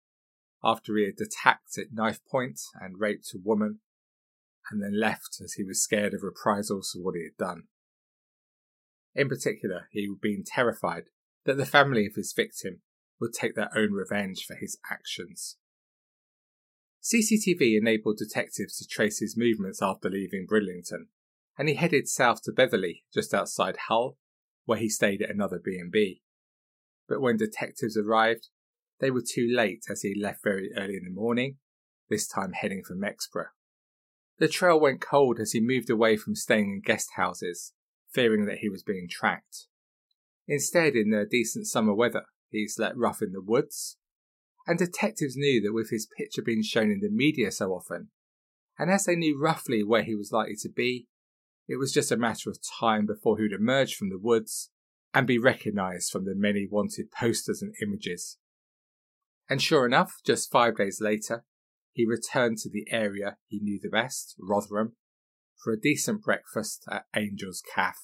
after 0.65 0.97
he 0.97 1.05
had 1.05 1.21
attacked 1.21 1.77
at 1.77 1.93
knife 1.93 2.21
point 2.25 2.61
and 2.81 2.99
raped 2.99 3.35
a 3.35 3.39
woman, 3.39 3.81
and 4.71 4.83
then 4.83 4.99
left 4.99 5.37
as 5.45 5.53
he 5.53 5.65
was 5.65 5.83
scared 5.83 6.15
of 6.15 6.23
reprisals 6.23 6.93
for 6.93 7.03
what 7.03 7.15
he 7.15 7.25
had 7.25 7.37
done. 7.37 7.65
In 9.17 9.31
particular, 9.31 9.89
he 9.91 10.03
had 10.03 10.21
been 10.21 10.45
terrified 10.47 11.05
that 11.47 11.57
the 11.57 11.65
family 11.65 12.07
of 12.07 12.15
his 12.17 12.35
victim 12.35 12.83
would 13.19 13.33
take 13.33 13.55
their 13.55 13.71
own 13.75 13.93
revenge 13.93 14.45
for 14.47 14.55
his 14.55 14.79
actions. 14.91 15.57
CCTV 17.03 17.79
enabled 17.79 18.19
detectives 18.19 18.77
to 18.77 18.87
trace 18.87 19.21
his 19.21 19.37
movements 19.37 19.81
after 19.81 20.11
leaving 20.11 20.47
Bridlington, 20.47 21.07
and 21.57 21.69
he 21.69 21.77
headed 21.77 22.09
south 22.09 22.43
to 22.43 22.53
Beverley, 22.53 23.05
just 23.15 23.33
outside 23.33 23.77
Hull, 23.89 24.19
where 24.67 24.79
he 24.79 24.91
stayed 24.91 25.23
at 25.23 25.31
another 25.31 25.59
B&B. 25.65 26.21
But 27.09 27.23
when 27.23 27.39
detectives 27.39 27.97
arrived, 27.97 28.49
they 29.01 29.11
were 29.11 29.23
too 29.23 29.49
late 29.49 29.85
as 29.89 30.03
he 30.03 30.15
left 30.21 30.43
very 30.43 30.71
early 30.77 30.97
in 30.97 31.05
the 31.05 31.11
morning, 31.11 31.57
this 32.11 32.27
time 32.27 32.53
heading 32.53 32.83
for 32.83 32.95
Mexborough. 32.95 33.51
The 34.39 34.49
trail 34.49 34.79
went 34.79 35.01
cold 35.01 35.39
as 35.41 35.53
he 35.53 35.61
moved 35.61 35.89
away 35.89 36.17
from 36.17 36.35
staying 36.35 36.71
in 36.71 36.81
guest 36.81 37.11
houses, 37.17 37.73
fearing 38.17 38.47
that 38.47 38.59
he 38.59 38.69
was 38.69 38.83
being 38.83 39.07
tracked. 39.09 39.67
Instead, 40.49 40.95
in 40.95 41.11
the 41.11 41.27
decent 41.31 41.67
summer 41.67 41.95
weather, 41.95 42.25
he 42.51 42.67
slept 42.67 42.97
rough 42.97 43.21
in 43.21 43.33
the 43.33 43.43
woods, 43.43 43.99
and 44.67 44.79
detectives 44.79 45.37
knew 45.37 45.61
that 45.61 45.73
with 45.75 45.91
his 45.91 46.09
picture 46.19 46.43
being 46.43 46.63
shown 46.63 46.91
in 46.91 47.01
the 47.01 47.11
media 47.11 47.53
so 47.53 47.71
often, 47.71 48.09
and 48.79 48.91
as 48.91 49.05
they 49.05 49.15
knew 49.15 49.41
roughly 49.41 49.83
where 49.83 50.03
he 50.03 50.15
was 50.15 50.33
likely 50.33 50.57
to 50.57 50.69
be, 50.69 51.07
it 51.69 51.79
was 51.79 51.93
just 51.93 52.11
a 52.11 52.17
matter 52.17 52.51
of 52.51 52.59
time 52.81 53.07
before 53.07 53.37
he 53.37 53.43
would 53.43 53.53
emerge 53.53 53.95
from 53.95 54.09
the 54.09 54.19
woods 54.19 54.71
and 55.13 55.27
be 55.27 55.39
recognised 55.39 56.11
from 56.11 56.25
the 56.25 56.35
many 56.35 56.67
wanted 56.69 57.11
posters 57.13 57.63
and 57.63 57.75
images 57.83 58.39
and 59.49 59.63
sure 59.63 59.87
enough, 59.87 60.21
just 60.25 60.51
five 60.51 60.77
days 60.77 61.01
later, 61.01 61.45
he 61.93 62.05
returned 62.05 62.59
to 62.59 62.71
the 62.71 62.87
area 62.91 63.37
he 63.47 63.61
knew 63.61 63.79
the 63.81 63.89
best, 63.89 64.35
Rotherham, 64.41 64.97
for 65.63 65.73
a 65.73 65.81
decent 65.81 66.23
breakfast 66.23 66.85
at 66.91 67.07
Angel's 67.15 67.63
Caff. 67.75 67.99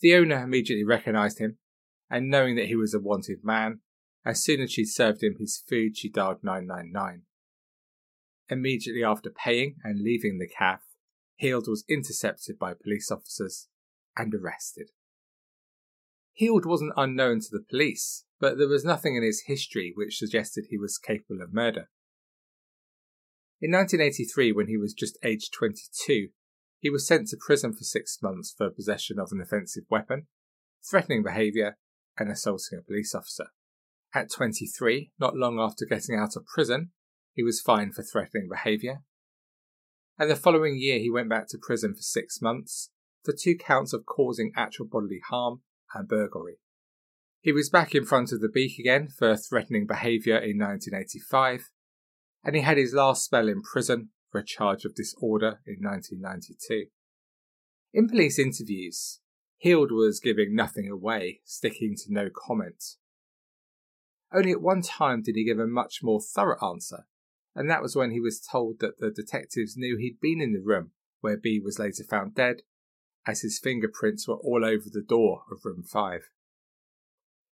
The 0.00 0.14
owner 0.14 0.42
immediately 0.42 0.84
recognised 0.84 1.38
him, 1.38 1.58
and 2.10 2.28
knowing 2.28 2.56
that 2.56 2.66
he 2.66 2.76
was 2.76 2.94
a 2.94 3.00
wanted 3.00 3.38
man, 3.42 3.80
as 4.24 4.42
soon 4.42 4.60
as 4.60 4.72
she 4.72 4.84
served 4.84 5.22
him 5.22 5.36
his 5.38 5.62
food, 5.68 5.96
she 5.96 6.10
dialed 6.10 6.42
999. 6.42 7.22
Immediately 8.48 9.02
after 9.02 9.30
paying 9.30 9.76
and 9.82 10.02
leaving 10.02 10.38
the 10.38 10.48
caff, 10.48 10.82
Heald 11.36 11.66
was 11.66 11.84
intercepted 11.88 12.58
by 12.58 12.74
police 12.74 13.10
officers 13.10 13.68
and 14.16 14.34
arrested. 14.34 14.90
Heald 16.32 16.66
wasn't 16.66 16.92
unknown 16.96 17.40
to 17.40 17.48
the 17.50 17.64
police, 17.68 18.24
but 18.40 18.58
there 18.58 18.68
was 18.68 18.84
nothing 18.84 19.16
in 19.16 19.22
his 19.22 19.44
history 19.46 19.92
which 19.94 20.18
suggested 20.18 20.66
he 20.68 20.78
was 20.78 20.98
capable 20.98 21.42
of 21.42 21.54
murder. 21.54 21.88
In 23.60 23.70
1983, 23.70 24.52
when 24.52 24.66
he 24.66 24.76
was 24.76 24.92
just 24.92 25.18
aged 25.22 25.52
22, 25.52 26.28
he 26.80 26.90
was 26.90 27.06
sent 27.06 27.28
to 27.28 27.36
prison 27.38 27.72
for 27.72 27.84
six 27.84 28.18
months 28.22 28.54
for 28.56 28.68
possession 28.68 29.18
of 29.18 29.30
an 29.32 29.40
offensive 29.40 29.84
weapon, 29.88 30.26
threatening 30.88 31.22
behaviour, 31.22 31.78
and 32.18 32.30
assaulting 32.30 32.78
a 32.78 32.82
police 32.82 33.14
officer. 33.14 33.46
At 34.14 34.30
23, 34.30 35.12
not 35.18 35.36
long 35.36 35.58
after 35.58 35.86
getting 35.86 36.16
out 36.16 36.36
of 36.36 36.46
prison, 36.46 36.90
he 37.32 37.42
was 37.42 37.60
fined 37.60 37.94
for 37.94 38.02
threatening 38.02 38.48
behaviour. 38.48 39.02
And 40.18 40.30
the 40.30 40.36
following 40.36 40.76
year, 40.76 40.98
he 40.98 41.10
went 41.10 41.28
back 41.28 41.48
to 41.48 41.58
prison 41.60 41.94
for 41.94 42.02
six 42.02 42.40
months 42.40 42.90
for 43.24 43.32
two 43.32 43.56
counts 43.56 43.92
of 43.92 44.06
causing 44.06 44.52
actual 44.54 44.86
bodily 44.86 45.20
harm 45.28 45.62
and 45.94 46.06
burglary. 46.06 46.58
He 47.40 47.52
was 47.52 47.70
back 47.70 47.94
in 47.94 48.04
front 48.04 48.32
of 48.32 48.40
the 48.40 48.48
beak 48.48 48.78
again 48.78 49.08
for 49.08 49.36
threatening 49.36 49.86
behaviour 49.86 50.36
in 50.36 50.58
1985, 50.58 51.70
and 52.44 52.54
he 52.54 52.62
had 52.62 52.76
his 52.76 52.92
last 52.92 53.24
spell 53.24 53.48
in 53.48 53.62
prison 53.62 54.10
for 54.30 54.38
a 54.38 54.44
charge 54.44 54.84
of 54.84 54.94
disorder 54.94 55.60
in 55.66 55.76
1992. 55.80 56.86
In 57.92 58.08
police 58.08 58.38
interviews, 58.38 59.20
Heald 59.58 59.90
was 59.90 60.20
giving 60.20 60.54
nothing 60.54 60.88
away, 60.90 61.40
sticking 61.44 61.96
to 61.96 62.12
no 62.12 62.28
comment. 62.28 62.96
Only 64.32 64.50
at 64.50 64.60
one 64.60 64.82
time 64.82 65.22
did 65.22 65.36
he 65.36 65.44
give 65.44 65.60
a 65.60 65.66
much 65.66 66.00
more 66.02 66.20
thorough 66.20 66.58
answer, 66.62 67.06
and 67.54 67.70
that 67.70 67.82
was 67.82 67.94
when 67.94 68.10
he 68.10 68.20
was 68.20 68.40
told 68.40 68.80
that 68.80 68.98
the 68.98 69.10
detectives 69.10 69.76
knew 69.76 69.96
he'd 69.96 70.20
been 70.20 70.40
in 70.40 70.52
the 70.52 70.60
room 70.60 70.90
where 71.20 71.36
Bay 71.38 71.58
was 71.58 71.78
later 71.78 72.04
found 72.04 72.34
dead, 72.34 72.62
as 73.26 73.40
his 73.40 73.58
fingerprints 73.58 74.28
were 74.28 74.36
all 74.36 74.64
over 74.64 74.90
the 74.92 75.04
door 75.06 75.44
of 75.50 75.64
room 75.64 75.82
5. 75.82 76.28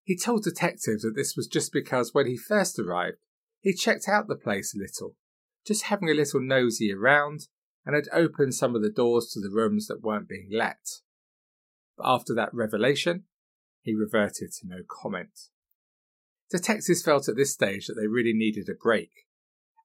He 0.03 0.17
told 0.17 0.43
detectives 0.43 1.03
that 1.03 1.15
this 1.15 1.37
was 1.37 1.47
just 1.47 1.73
because 1.73 2.13
when 2.13 2.27
he 2.27 2.37
first 2.37 2.79
arrived, 2.79 3.19
he 3.63 3.73
checked 3.73 4.09
out 4.09 4.27
the 4.27 4.35
place 4.35 4.75
a 4.75 4.79
little, 4.79 5.17
just 5.65 5.85
having 5.85 6.11
a 6.11 6.15
little 6.15 6.41
nosy 6.41 6.93
around, 6.93 7.47
and 7.87 7.95
had 7.95 8.09
opened 8.13 8.55
some 8.55 8.75
of 8.75 8.83
the 8.83 8.91
doors 8.91 9.31
to 9.33 9.41
the 9.41 9.55
rooms 9.55 9.87
that 9.87 10.03
weren't 10.03 10.29
being 10.29 10.49
let. 10.53 11.01
But 11.97 12.07
after 12.07 12.35
that 12.35 12.53
revelation, 12.53 13.25
he 13.81 13.95
reverted 13.95 14.53
to 14.53 14.67
no 14.67 14.83
comment. 14.89 15.49
Detectives 16.51 17.03
felt 17.03 17.29
at 17.29 17.37
this 17.37 17.53
stage 17.53 17.87
that 17.87 17.95
they 17.95 18.07
really 18.07 18.35
needed 18.35 18.69
a 18.69 18.75
break, 18.75 19.11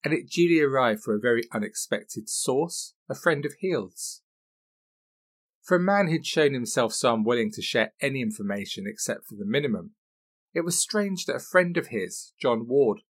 and 0.04 0.14
it 0.14 0.30
duly 0.30 0.60
arrived 0.60 1.04
for 1.04 1.16
a 1.16 1.20
very 1.20 1.44
unexpected 1.54 2.30
source, 2.30 2.94
a 3.08 3.16
friend 3.16 3.46
of 3.46 3.54
Heald's. 3.62 4.22
For 5.62 5.78
a 5.78 5.82
man 5.82 6.08
who'd 6.08 6.26
shown 6.26 6.54
himself 6.54 6.94
so 6.94 7.14
unwilling 7.14 7.52
to 7.54 7.62
share 7.62 7.94
any 8.02 8.22
information 8.22 8.86
except 8.88 9.26
for 9.28 9.36
the 9.36 9.46
minimum, 9.46 9.92
it 10.54 10.62
was 10.62 10.80
strange 10.80 11.26
that 11.26 11.36
a 11.36 11.40
friend 11.40 11.78
of 11.78 11.88
his, 11.88 12.34
John 12.42 12.68
Ward, 12.68 13.02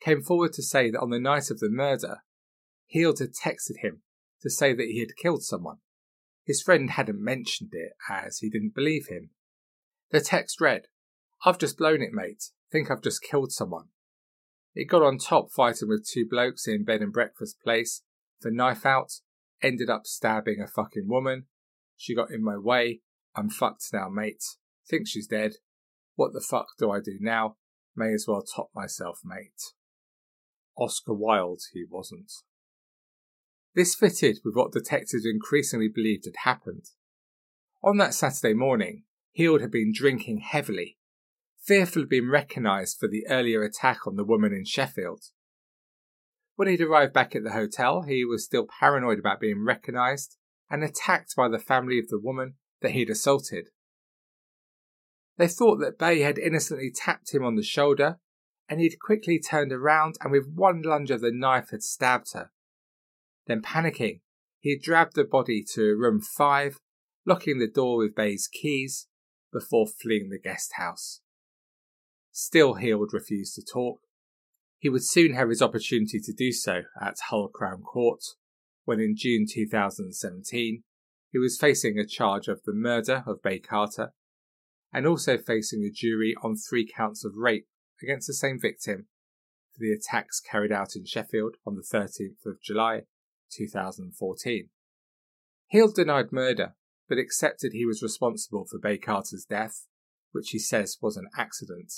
came 0.00 0.22
forward 0.22 0.52
to 0.54 0.62
say 0.62 0.90
that 0.90 1.00
on 1.00 1.10
the 1.10 1.18
night 1.18 1.50
of 1.50 1.58
the 1.58 1.70
murder, 1.70 2.18
Heald 2.86 3.18
had 3.18 3.32
texted 3.32 3.78
him 3.82 4.02
to 4.42 4.50
say 4.50 4.72
that 4.74 4.86
he 4.86 5.00
had 5.00 5.16
killed 5.16 5.42
someone. 5.42 5.78
His 6.44 6.62
friend 6.62 6.90
hadn't 6.90 7.22
mentioned 7.22 7.70
it 7.72 7.92
as 8.08 8.38
he 8.38 8.48
didn't 8.48 8.74
believe 8.74 9.08
him. 9.08 9.30
The 10.10 10.20
text 10.20 10.60
read, 10.60 10.82
I've 11.44 11.58
just 11.58 11.76
blown 11.76 12.02
it, 12.02 12.12
mate. 12.12 12.44
Think 12.70 12.90
I've 12.90 13.02
just 13.02 13.22
killed 13.22 13.52
someone. 13.52 13.86
It 14.74 14.84
got 14.84 15.02
on 15.02 15.18
top 15.18 15.50
fighting 15.50 15.88
with 15.88 16.06
two 16.06 16.26
blokes 16.28 16.68
in 16.68 16.84
bed 16.84 17.00
and 17.00 17.12
breakfast 17.12 17.56
place 17.62 18.02
for 18.40 18.50
knife 18.50 18.84
out, 18.84 19.12
ended 19.62 19.90
up 19.90 20.06
stabbing 20.06 20.60
a 20.60 20.68
fucking 20.68 21.08
woman. 21.08 21.46
She 21.96 22.14
got 22.14 22.30
in 22.30 22.44
my 22.44 22.58
way. 22.58 23.00
I'm 23.34 23.48
fucked 23.48 23.88
now, 23.92 24.08
mate. 24.08 24.44
Think 24.88 25.08
she's 25.08 25.26
dead. 25.26 25.54
What 26.14 26.32
the 26.32 26.40
fuck 26.40 26.66
do 26.78 26.90
I 26.90 27.00
do 27.00 27.18
now? 27.20 27.56
May 27.96 28.12
as 28.12 28.26
well 28.28 28.42
top 28.42 28.68
myself, 28.74 29.20
mate. 29.24 29.72
Oscar 30.76 31.14
Wilde, 31.14 31.62
he 31.72 31.84
wasn't. 31.88 32.32
This 33.74 33.94
fitted 33.94 34.38
with 34.44 34.54
what 34.54 34.72
detectives 34.72 35.26
increasingly 35.26 35.88
believed 35.88 36.24
had 36.24 36.36
happened. 36.44 36.86
On 37.82 37.98
that 37.98 38.14
Saturday 38.14 38.54
morning, 38.54 39.04
Heald 39.32 39.60
had 39.60 39.70
been 39.70 39.92
drinking 39.94 40.38
heavily, 40.38 40.98
fearful 41.62 42.02
of 42.02 42.08
being 42.08 42.30
recognised 42.30 42.98
for 42.98 43.06
the 43.08 43.26
earlier 43.28 43.62
attack 43.62 44.06
on 44.06 44.16
the 44.16 44.24
woman 44.24 44.52
in 44.52 44.64
Sheffield. 44.64 45.24
When 46.54 46.68
he'd 46.68 46.80
arrived 46.80 47.12
back 47.12 47.36
at 47.36 47.44
the 47.44 47.52
hotel, 47.52 48.02
he 48.02 48.24
was 48.24 48.44
still 48.44 48.66
paranoid 48.80 49.18
about 49.18 49.40
being 49.40 49.62
recognised 49.62 50.36
and 50.70 50.82
attacked 50.82 51.36
by 51.36 51.48
the 51.48 51.58
family 51.58 51.98
of 51.98 52.08
the 52.08 52.18
woman 52.18 52.54
that 52.80 52.92
he'd 52.92 53.10
assaulted. 53.10 53.68
They 55.36 55.48
thought 55.48 55.76
that 55.80 55.98
Bay 55.98 56.20
had 56.20 56.38
innocently 56.38 56.90
tapped 56.90 57.34
him 57.34 57.44
on 57.44 57.56
the 57.56 57.62
shoulder, 57.62 58.20
and 58.68 58.80
he'd 58.80 58.98
quickly 58.98 59.38
turned 59.38 59.72
around 59.72 60.16
and 60.20 60.32
with 60.32 60.52
one 60.52 60.82
lunge 60.82 61.10
of 61.10 61.20
the 61.20 61.32
knife 61.32 61.70
had 61.70 61.82
stabbed 61.82 62.32
her. 62.32 62.50
Then 63.46 63.62
panicking, 63.62 64.20
he 64.60 64.76
dragged 64.76 65.14
the 65.14 65.24
body 65.24 65.64
to 65.74 65.96
room 65.96 66.20
five, 66.20 66.78
locking 67.24 67.58
the 67.58 67.68
door 67.68 67.98
with 67.98 68.14
Bay's 68.14 68.48
keys 68.48 69.06
before 69.52 69.86
fleeing 69.86 70.30
the 70.30 70.38
guest 70.38 70.72
house. 70.74 71.20
Still, 72.32 72.74
Heald 72.74 73.12
refused 73.12 73.54
to 73.54 73.62
talk. 73.62 74.00
He 74.78 74.88
would 74.88 75.04
soon 75.04 75.34
have 75.34 75.48
his 75.48 75.62
opportunity 75.62 76.20
to 76.20 76.32
do 76.32 76.52
so 76.52 76.82
at 77.00 77.16
Hull 77.28 77.48
Crown 77.48 77.82
Court, 77.82 78.22
when 78.84 79.00
in 79.00 79.14
June 79.16 79.46
2017 79.48 80.82
he 81.32 81.38
was 81.38 81.58
facing 81.58 81.98
a 81.98 82.06
charge 82.06 82.48
of 82.48 82.62
the 82.64 82.72
murder 82.72 83.24
of 83.26 83.42
Bay 83.42 83.58
Carter 83.58 84.12
and 84.92 85.06
also 85.06 85.36
facing 85.36 85.82
a 85.82 85.90
jury 85.90 86.34
on 86.42 86.56
three 86.56 86.86
counts 86.86 87.24
of 87.24 87.36
rape 87.36 87.66
against 88.02 88.26
the 88.26 88.34
same 88.34 88.60
victim 88.60 89.06
for 89.72 89.80
the 89.80 89.92
attacks 89.92 90.40
carried 90.40 90.72
out 90.72 90.96
in 90.96 91.04
Sheffield 91.04 91.56
on 91.66 91.74
the 91.74 91.82
13th 91.82 92.44
of 92.46 92.62
July 92.62 93.02
2014. 93.52 94.68
Heald 95.68 95.94
denied 95.94 96.32
murder, 96.32 96.74
but 97.08 97.18
accepted 97.18 97.72
he 97.72 97.84
was 97.84 98.02
responsible 98.02 98.66
for 98.66 98.78
Bay 98.78 98.98
Carter's 98.98 99.44
death, 99.44 99.86
which 100.32 100.50
he 100.50 100.58
says 100.58 100.98
was 101.00 101.16
an 101.16 101.28
accident. 101.36 101.92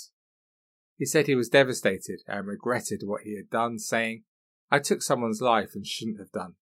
He 0.97 1.05
said 1.05 1.27
he 1.27 1.35
was 1.35 1.49
devastated 1.49 2.21
and 2.27 2.47
regretted 2.47 3.01
what 3.03 3.21
he 3.23 3.35
had 3.35 3.49
done, 3.49 3.79
saying, 3.79 4.23
I 4.69 4.79
took 4.79 5.01
someone's 5.01 5.41
life 5.41 5.71
and 5.73 5.85
shouldn't 5.85 6.19
have 6.19 6.31
done. 6.31 6.55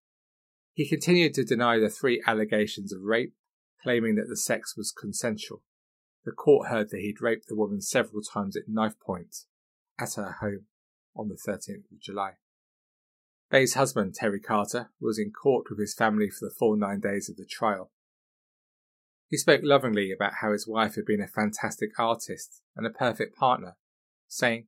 He 0.74 0.88
continued 0.88 1.34
to 1.34 1.44
deny 1.44 1.80
the 1.80 1.90
three 1.90 2.22
allegations 2.28 2.94
of 2.94 3.02
rape, 3.02 3.34
claiming 3.82 4.16
that 4.16 4.28
the 4.30 4.38
sex 4.38 4.76
was 4.78 4.92
consensual. 4.92 5.64
The 6.28 6.34
court 6.34 6.68
heard 6.68 6.90
that 6.90 7.00
he'd 7.00 7.22
raped 7.22 7.48
the 7.48 7.56
woman 7.56 7.80
several 7.80 8.22
times 8.22 8.58
at 8.58 8.68
knife 8.68 9.00
point 9.00 9.46
at 9.98 10.16
her 10.16 10.36
home 10.42 10.66
on 11.16 11.30
the 11.30 11.36
13th 11.36 11.90
of 11.90 12.02
July. 12.02 12.32
Bay's 13.50 13.76
husband, 13.76 14.14
Terry 14.14 14.42
Carter, 14.42 14.92
was 15.00 15.18
in 15.18 15.32
court 15.32 15.68
with 15.70 15.80
his 15.80 15.94
family 15.94 16.30
for 16.30 16.44
the 16.44 16.54
full 16.54 16.76
nine 16.76 17.00
days 17.00 17.30
of 17.30 17.38
the 17.38 17.46
trial. 17.46 17.94
He 19.30 19.38
spoke 19.38 19.62
lovingly 19.64 20.12
about 20.12 20.34
how 20.42 20.52
his 20.52 20.68
wife 20.68 20.96
had 20.96 21.06
been 21.06 21.22
a 21.22 21.30
fantastic 21.30 21.98
artist 21.98 22.62
and 22.76 22.86
a 22.86 22.90
perfect 22.90 23.38
partner, 23.38 23.78
saying, 24.28 24.68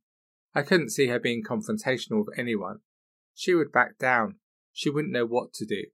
I 0.56 0.62
couldn't 0.62 0.92
see 0.92 1.08
her 1.08 1.20
being 1.20 1.44
confrontational 1.44 2.26
with 2.26 2.40
anyone. 2.40 2.80
She 3.36 3.54
would 3.54 3.74
back 3.74 3.98
down. 3.98 4.36
She 4.72 4.90
wouldn't 4.90 5.12
know 5.12 5.26
what 5.26 5.52
to 5.56 5.66
do. 5.66 5.88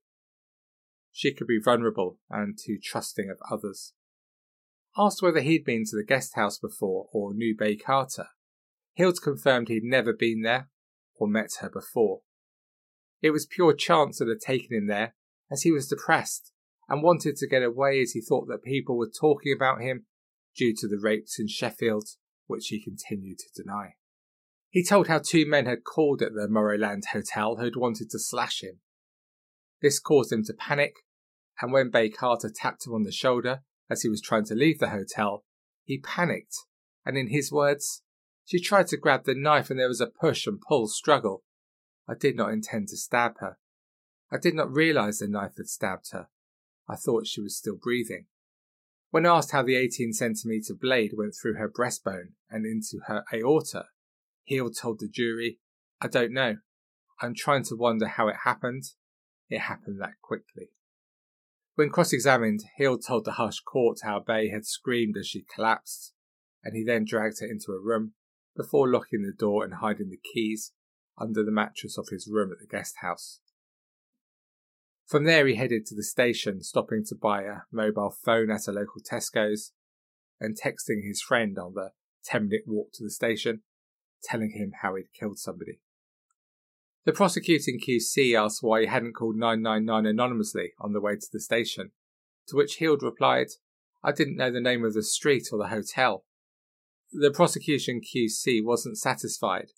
She 1.12 1.34
could 1.34 1.48
be 1.48 1.60
vulnerable 1.60 2.20
and 2.30 2.56
too 2.56 2.78
trusting 2.80 3.32
of 3.32 3.40
others. 3.50 3.94
Asked 4.98 5.22
whether 5.22 5.42
he'd 5.42 5.66
been 5.66 5.84
to 5.86 5.96
the 5.96 6.06
guest 6.06 6.36
house 6.36 6.58
before 6.58 7.10
or 7.12 7.34
knew 7.34 7.56
Bay 7.58 7.76
Carter, 7.76 8.28
Heald 8.94 9.22
confirmed 9.22 9.68
he'd 9.68 9.84
never 9.84 10.14
been 10.14 10.42
there 10.42 10.70
or 11.16 11.28
met 11.28 11.52
her 11.60 11.70
before. 11.70 12.22
It 13.22 13.32
was 13.32 13.46
pure 13.46 13.74
chance 13.74 14.20
that 14.20 14.30
had 14.30 14.40
taken 14.40 14.76
him 14.76 14.88
there, 14.88 15.16
as 15.52 15.64
he 15.64 15.72
was 15.72 15.88
depressed 15.88 16.52
and 16.88 17.04
wanted 17.04 17.36
to 17.38 17.48
get 17.48 17.64
away 17.64 18.02
as 18.02 18.12
he 18.12 18.22
thought 18.22 18.48
that 18.48 18.64
people 18.64 18.98
were 18.98 19.10
talking 19.10 19.54
about 19.54 19.82
him 19.82 20.06
due 20.56 20.74
to 20.78 20.88
the 20.88 21.00
rapes 21.02 21.40
in 21.40 21.48
Sheffield, 21.48 22.08
which 22.48 22.68
he 22.68 22.82
continued 22.82 23.40
to 23.40 23.64
deny. 23.64 23.96
He 24.70 24.84
told 24.84 25.08
how 25.08 25.20
two 25.20 25.46
men 25.46 25.66
had 25.66 25.84
called 25.84 26.22
at 26.22 26.34
the 26.34 26.48
Morrowland 26.48 27.08
Hotel 27.12 27.58
who 27.58 27.66
had 27.66 27.76
wanted 27.76 28.10
to 28.12 28.20
slash 28.20 28.62
him. 28.62 28.80
This 29.82 30.00
caused 30.00 30.32
him 30.32 30.44
to 30.46 30.54
panic, 30.54 30.96
and 31.62 31.74
when 31.74 31.90
Bay 31.90 32.10
Carter 32.10 32.52
tapped 32.54 32.86
him 32.86 32.94
on 32.94 33.04
the 33.04 33.12
shoulder 33.12 33.64
as 33.90 34.02
he 34.02 34.10
was 34.10 34.22
trying 34.22 34.46
to 34.46 34.56
leave 34.56 34.80
the 34.80 34.90
hotel, 34.90 35.44
he 35.84 36.00
panicked, 36.00 36.56
and 37.06 37.18
in 37.18 37.28
his 37.28 37.52
words, 37.52 38.02
she 38.44 38.60
tried 38.60 38.88
to 38.88 38.98
grab 38.98 39.26
the 39.26 39.36
knife 39.36 39.70
and 39.70 39.80
there 39.80 39.88
was 39.88 40.02
a 40.02 40.08
push 40.08 40.46
and 40.48 40.62
pull 40.62 40.88
struggle. 40.88 41.44
I 42.08 42.14
did 42.14 42.36
not 42.36 42.52
intend 42.52 42.90
to 42.90 42.98
stab 42.98 43.40
her. 43.40 43.58
I 44.32 44.38
did 44.38 44.56
not 44.56 44.72
realize 44.72 45.20
the 45.20 45.28
knife 45.28 45.54
had 45.58 45.68
stabbed 45.68 46.12
her. 46.12 46.28
I 46.88 46.96
thought 46.96 47.28
she 47.28 47.42
was 47.42 47.58
still 47.58 47.78
breathing. 47.82 48.26
When 49.10 49.26
asked 49.26 49.52
how 49.52 49.64
the 49.64 49.76
18 49.76 50.14
centimetre 50.14 50.74
blade 50.74 51.12
went 51.16 51.34
through 51.40 51.56
her 51.56 51.70
breastbone 51.70 52.34
and 52.50 52.66
into 52.66 53.00
her 53.08 53.24
aorta, 53.34 53.86
Heald 54.44 54.76
told 54.80 55.00
the 55.00 55.08
jury, 55.08 55.60
I 56.02 56.08
don't 56.08 56.34
know. 56.34 56.58
I'm 57.22 57.34
trying 57.34 57.64
to 57.66 57.76
wonder 57.76 58.08
how 58.08 58.28
it 58.28 58.36
happened. 58.44 58.84
It 59.50 59.62
happened 59.62 60.02
that 60.02 60.22
quickly. 60.22 60.72
When 61.76 61.90
cross 61.90 62.14
examined, 62.14 62.64
Heald 62.78 63.04
told 63.06 63.26
the 63.26 63.34
hushed 63.34 63.66
court 63.66 64.00
how 64.04 64.22
Bay 64.22 64.50
had 64.50 64.66
screamed 64.66 65.18
as 65.18 65.28
she 65.28 65.46
collapsed, 65.54 66.14
and 66.64 66.76
he 66.76 66.84
then 66.86 67.04
dragged 67.04 67.42
her 67.42 67.48
into 67.48 67.74
a 67.74 67.80
room 67.80 68.14
before 68.56 68.90
locking 68.90 69.24
the 69.24 69.34
door 69.38 69.66
and 69.66 69.76
hiding 69.76 70.10
the 70.10 70.22
keys 70.34 70.72
under 71.18 71.44
the 71.44 71.52
mattress 71.52 71.98
of 71.98 72.08
his 72.10 72.30
room 72.32 72.52
at 72.54 72.60
the 72.60 72.68
guest 72.68 72.96
house. 73.02 73.42
From 75.06 75.26
there, 75.26 75.46
he 75.48 75.56
headed 75.56 75.86
to 75.88 75.96
the 75.96 76.04
station, 76.04 76.64
stopping 76.64 77.04
to 77.08 77.16
buy 77.16 77.44
a 77.44 77.62
mobile 77.72 78.16
phone 78.24 78.50
at 78.50 78.68
a 78.68 78.72
local 78.72 79.02
Tesco's 79.02 79.74
and 80.40 80.58
texting 80.58 81.06
his 81.06 81.22
friend 81.22 81.58
on 81.60 81.74
the 81.74 81.92
10 82.24 82.48
minute 82.48 82.64
walk 82.66 82.92
to 82.94 83.04
the 83.04 83.12
station, 83.12 83.64
telling 84.24 84.52
him 84.52 84.72
how 84.82 84.96
he'd 84.96 85.14
killed 85.14 85.38
somebody. 85.38 85.80
The 87.06 87.14
prosecuting 87.14 87.80
QC 87.80 88.36
asked 88.36 88.64
why 88.64 88.82
he 88.82 88.88
hadn't 88.88 89.14
called 89.14 89.36
999 89.36 90.08
anonymously 90.08 90.74
on 90.80 90.94
the 90.94 91.02
way 91.02 91.16
to 91.16 91.28
the 91.32 91.40
station, 91.40 91.92
to 92.48 92.56
which 92.56 92.78
Heald 92.78 93.04
replied, 93.04 93.48
I 94.04 94.12
didn't 94.12 94.38
know 94.38 94.52
the 94.52 94.60
name 94.60 94.84
of 94.84 94.94
the 94.94 95.04
street 95.04 95.50
or 95.52 95.60
the 95.60 95.68
hotel. 95.68 96.26
The 97.12 97.32
prosecution 97.32 98.02
QC 98.02 98.64
wasn't 98.64 98.98
satisfied 98.98 99.70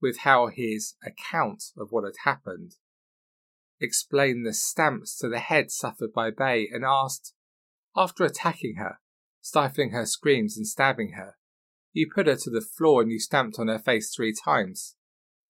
with 0.00 0.18
how 0.18 0.46
his 0.46 0.94
account 1.04 1.64
of 1.76 1.88
what 1.90 2.04
had 2.04 2.14
happened 2.24 2.76
explained 3.80 4.46
the 4.46 4.52
stamps 4.52 5.16
to 5.18 5.28
the 5.28 5.38
head 5.38 5.70
suffered 5.70 6.12
by 6.12 6.30
Bay 6.30 6.68
and 6.72 6.84
asked, 6.84 7.34
after 7.96 8.24
attacking 8.24 8.76
her, 8.76 9.00
stifling 9.40 9.90
her 9.90 10.06
screams 10.06 10.56
and 10.56 10.66
stabbing 10.66 11.12
her, 11.12 11.36
you 11.92 12.08
put 12.12 12.26
her 12.26 12.36
to 12.36 12.50
the 12.50 12.60
floor 12.60 13.02
and 13.02 13.10
you 13.10 13.18
stamped 13.18 13.58
on 13.58 13.68
her 13.68 13.78
face 13.78 14.14
three 14.14 14.32
times. 14.32 14.95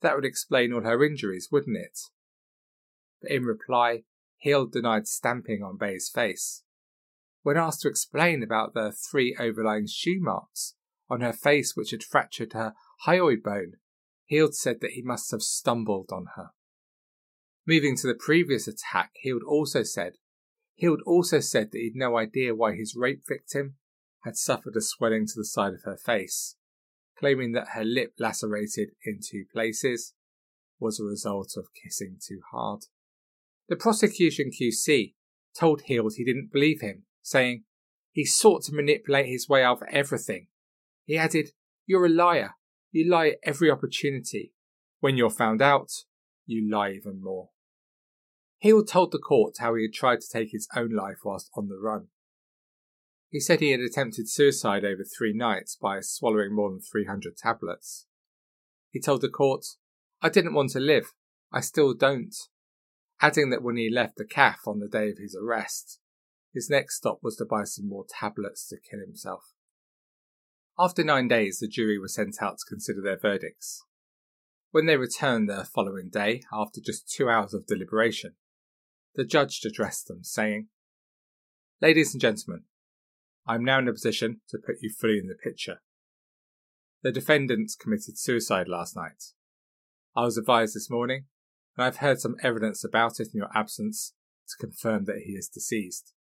That 0.03 0.15
would 0.15 0.25
explain 0.25 0.73
all 0.73 0.83
her 0.83 1.05
injuries, 1.05 1.49
wouldn't 1.51 1.77
it? 1.77 1.99
But 3.23 3.31
in 3.31 3.45
reply, 3.45 4.05
Heald 4.39 4.73
denied 4.73 5.09
stamping 5.09 5.63
on 5.63 5.79
Bay's 5.79 6.09
face. 6.09 6.63
When 7.43 7.57
asked 7.57 7.83
to 7.83 7.89
explain 7.89 8.43
about 8.43 8.75
the 8.75 8.93
three 8.93 9.37
overlying 9.39 9.87
shoe 9.87 10.19
marks 10.21 10.75
on 11.09 11.21
her 11.21 11.33
face 11.33 11.75
which 11.75 11.93
had 11.93 12.03
fractured 12.03 12.53
her 12.53 12.75
hyoid 13.07 13.43
bone, 13.43 13.75
Heald 14.27 14.55
said 14.55 14.81
that 14.81 14.93
he 14.93 15.03
must 15.03 15.31
have 15.31 15.43
stumbled 15.43 16.11
on 16.13 16.27
her. 16.37 16.51
Moving 17.67 17.97
to 17.97 18.07
the 18.07 18.15
previous 18.15 18.69
attack, 18.69 19.13
Heald 19.23 19.43
also 19.43 19.83
said 19.83 20.15
Heald 20.77 21.01
also 21.07 21.41
said 21.41 21.73
that 21.73 21.79
he'd 21.79 21.97
no 21.97 22.19
idea 22.19 22.55
why 22.55 22.75
his 22.75 22.95
rape 22.95 23.23
victim 23.27 23.77
had 24.25 24.37
suffered 24.37 24.77
a 24.77 24.83
swelling 24.83 25.27
to 25.27 25.35
the 25.37 25.45
side 25.45 25.73
of 25.73 25.85
her 25.85 25.97
face, 25.97 26.57
claiming 27.19 27.53
that 27.53 27.69
her 27.75 27.85
lip 27.85 28.15
lacerated 28.19 28.91
in 29.05 29.21
two 29.23 29.45
places 29.53 30.15
was 30.79 31.01
a 31.01 31.05
result 31.05 31.55
of 31.57 31.69
kissing 31.83 32.19
too 32.21 32.41
hard. 32.53 32.85
The 33.69 33.77
prosecution 33.77 34.51
QC 34.51 35.15
told 35.59 35.83
Heald 35.83 36.15
he 36.17 36.25
didn't 36.25 36.53
believe 36.53 36.81
him, 36.81 37.05
saying 37.23 37.65
he 38.13 38.25
sought 38.25 38.63
to 38.65 38.75
manipulate 38.75 39.27
his 39.27 39.49
way 39.49 39.63
out 39.63 39.83
of 39.83 39.89
everything. 39.91 40.49
He 41.05 41.17
added, 41.17 41.51
You're 41.87 42.07
a 42.07 42.11
liar. 42.11 42.55
You 42.93 43.11
lie 43.11 43.29
at 43.29 43.39
every 43.43 43.71
opportunity. 43.71 44.53
When 45.01 45.17
you're 45.17 45.31
found 45.31 45.61
out, 45.61 45.91
you 46.47 46.69
lie 46.71 46.93
even 46.93 47.23
more. 47.23 47.51
Heald 48.59 48.89
told 48.89 49.13
the 49.13 49.19
court 49.19 49.57
how 49.59 49.75
he 49.75 49.83
had 49.83 49.93
tried 49.93 50.21
to 50.21 50.29
take 50.29 50.51
his 50.51 50.69
own 50.75 50.91
life 50.91 51.19
whilst 51.25 51.51
on 51.55 51.69
the 51.69 51.79
run. 51.79 52.09
He 53.31 53.41
said 53.41 53.61
he 53.61 53.73
had 53.73 53.81
attempted 53.81 54.29
suicide 54.29 54.85
over 54.85 55.05
three 55.05 55.33
nights 55.33 55.77
by 55.77 56.01
swallowing 56.01 56.55
more 56.55 56.71
than 56.71 56.81
300 56.81 57.37
tablets. 57.37 58.07
He 58.91 59.01
told 59.01 59.21
the 59.21 59.29
court, 59.29 59.67
I 60.23 60.29
didn't 60.29 60.55
want 60.55 60.71
to 60.71 60.81
live. 60.81 61.12
I 61.53 61.61
still 61.61 61.93
don't. 61.95 62.35
Adding 63.21 63.51
that 63.51 63.62
when 63.62 63.77
he 63.77 63.91
left 63.91 64.17
the 64.17 64.25
CAF 64.25 64.67
on 64.67 64.79
the 64.79 64.89
day 64.89 65.11
of 65.11 65.19
his 65.19 65.37
arrest, 65.41 66.01
his 66.55 66.71
next 66.71 66.97
stop 66.97 67.19
was 67.23 67.37
to 67.37 67.45
buy 67.45 67.65
some 67.65 67.89
more 67.89 68.07
tablets 68.09 68.67
to 68.69 68.77
kill 68.79 69.01
himself. 69.01 69.53
After 70.79 71.03
nine 71.03 71.29
days, 71.29 71.59
the 71.59 71.69
jury 71.69 71.99
were 71.99 72.09
sent 72.09 72.37
out 72.41 72.59
to 72.59 72.69
consider 72.69 73.01
their 73.01 73.19
verdicts. 73.19 73.83
When 74.71 74.87
they 74.87 74.97
returned 74.97 75.49
the 75.49 75.65
following 75.65 76.11
day, 76.11 76.43
after 76.53 76.81
just 76.81 77.09
two 77.09 77.29
hours 77.31 77.55
of 77.55 77.67
deliberation, 77.67 78.35
the 79.15 79.25
judge 79.25 79.62
addressed 79.65 80.09
them, 80.09 80.23
saying, 80.23 80.69
Ladies 81.81 82.12
and 82.12 82.21
gentlemen, 82.21 82.65
I 83.47 83.55
am 83.55 83.65
now 83.65 83.79
in 83.79 83.89
a 83.89 83.93
position 83.93 84.41
to 84.49 84.59
put 84.59 84.77
you 84.81 84.91
fully 84.91 85.19
in 85.19 85.29
the 85.29 85.35
picture. 85.35 85.81
The 87.03 87.13
defendant 87.13 87.73
committed 87.79 88.19
suicide 88.19 88.67
last 88.69 88.97
night. 88.97 89.23
I 90.17 90.25
was 90.25 90.37
advised 90.37 90.75
this 90.75 90.91
morning, 90.91 91.27
and 91.77 91.85
I've 91.85 91.99
heard 91.99 92.19
some 92.19 92.37
evidence 92.43 92.83
about 92.83 93.21
it 93.21 93.29
in 93.33 93.39
your 93.39 93.51
absence 93.55 94.15
to 94.49 94.67
confirm 94.67 95.05
that 95.05 95.23
he 95.25 95.33
is 95.33 95.49
deceased. 95.49 96.13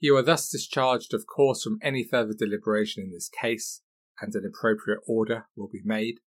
You 0.00 0.16
are 0.16 0.22
thus 0.22 0.48
discharged, 0.48 1.12
of 1.12 1.26
course, 1.26 1.62
from 1.62 1.78
any 1.82 2.04
further 2.04 2.32
deliberation 2.32 3.02
in 3.02 3.10
this 3.10 3.28
case, 3.28 3.82
and 4.20 4.34
an 4.34 4.44
appropriate 4.46 5.00
order 5.06 5.48
will 5.56 5.68
be 5.68 5.82
made. 5.84 6.20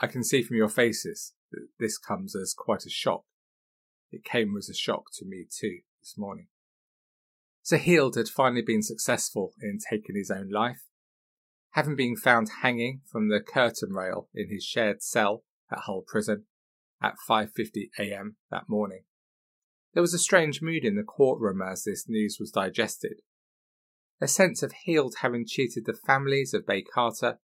I 0.00 0.06
can 0.06 0.22
see 0.22 0.42
from 0.42 0.56
your 0.56 0.68
faces 0.68 1.32
that 1.50 1.68
this 1.80 1.98
comes 1.98 2.36
as 2.36 2.54
quite 2.56 2.84
a 2.84 2.90
shock. 2.90 3.24
It 4.12 4.24
came 4.24 4.54
as 4.56 4.68
a 4.68 4.74
shock 4.74 5.06
to 5.14 5.24
me 5.24 5.46
too 5.50 5.80
this 6.00 6.14
morning. 6.16 6.48
So 7.66 7.78
Heald 7.78 8.14
had 8.14 8.28
finally 8.28 8.62
been 8.62 8.84
successful 8.84 9.52
in 9.60 9.80
taking 9.90 10.14
his 10.14 10.30
own 10.30 10.50
life, 10.50 10.84
having 11.70 11.96
been 11.96 12.14
found 12.14 12.48
hanging 12.62 13.00
from 13.10 13.28
the 13.28 13.40
curtain 13.40 13.92
rail 13.92 14.28
in 14.32 14.48
his 14.48 14.62
shared 14.62 15.02
cell 15.02 15.42
at 15.72 15.80
Hull 15.80 16.04
Prison 16.06 16.44
at 17.02 17.16
5:50 17.28 17.90
a.m. 17.98 18.36
that 18.52 18.68
morning. 18.68 19.02
There 19.94 20.00
was 20.00 20.14
a 20.14 20.18
strange 20.20 20.62
mood 20.62 20.84
in 20.84 20.94
the 20.94 21.02
courtroom 21.02 21.60
as 21.60 21.82
this 21.82 22.08
news 22.08 22.36
was 22.38 22.52
digested. 22.52 23.22
A 24.20 24.28
sense 24.28 24.62
of 24.62 24.72
Heald 24.84 25.16
having 25.22 25.44
cheated 25.44 25.86
the 25.86 25.92
families 26.06 26.54
of 26.54 26.68
Bay 26.68 26.82
Carter 26.82 27.40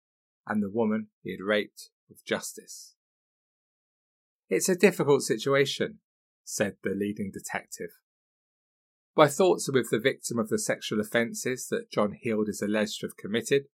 and 0.45 0.61
the 0.61 0.69
woman 0.69 1.07
he 1.23 1.31
had 1.31 1.43
raped 1.43 1.89
of 2.11 2.23
justice. 2.23 2.93
It's 4.49 4.69
a 4.69 4.75
difficult 4.75 5.23
situation, 5.23 5.97
said 6.43 6.75
the 6.83 6.91
leading 6.91 7.31
detective. 7.33 7.89
My 9.15 9.27
thoughts 9.27 9.67
are 9.67 9.73
with 9.73 9.89
the 9.89 9.99
victim 9.99 10.39
of 10.39 10.49
the 10.49 10.57
sexual 10.57 10.99
offences 10.99 11.67
that 11.67 11.91
John 11.91 12.13
Heald 12.13 12.47
is 12.47 12.61
alleged 12.61 12.99
to 12.99 13.07
have 13.07 13.17
committed, 13.17 13.65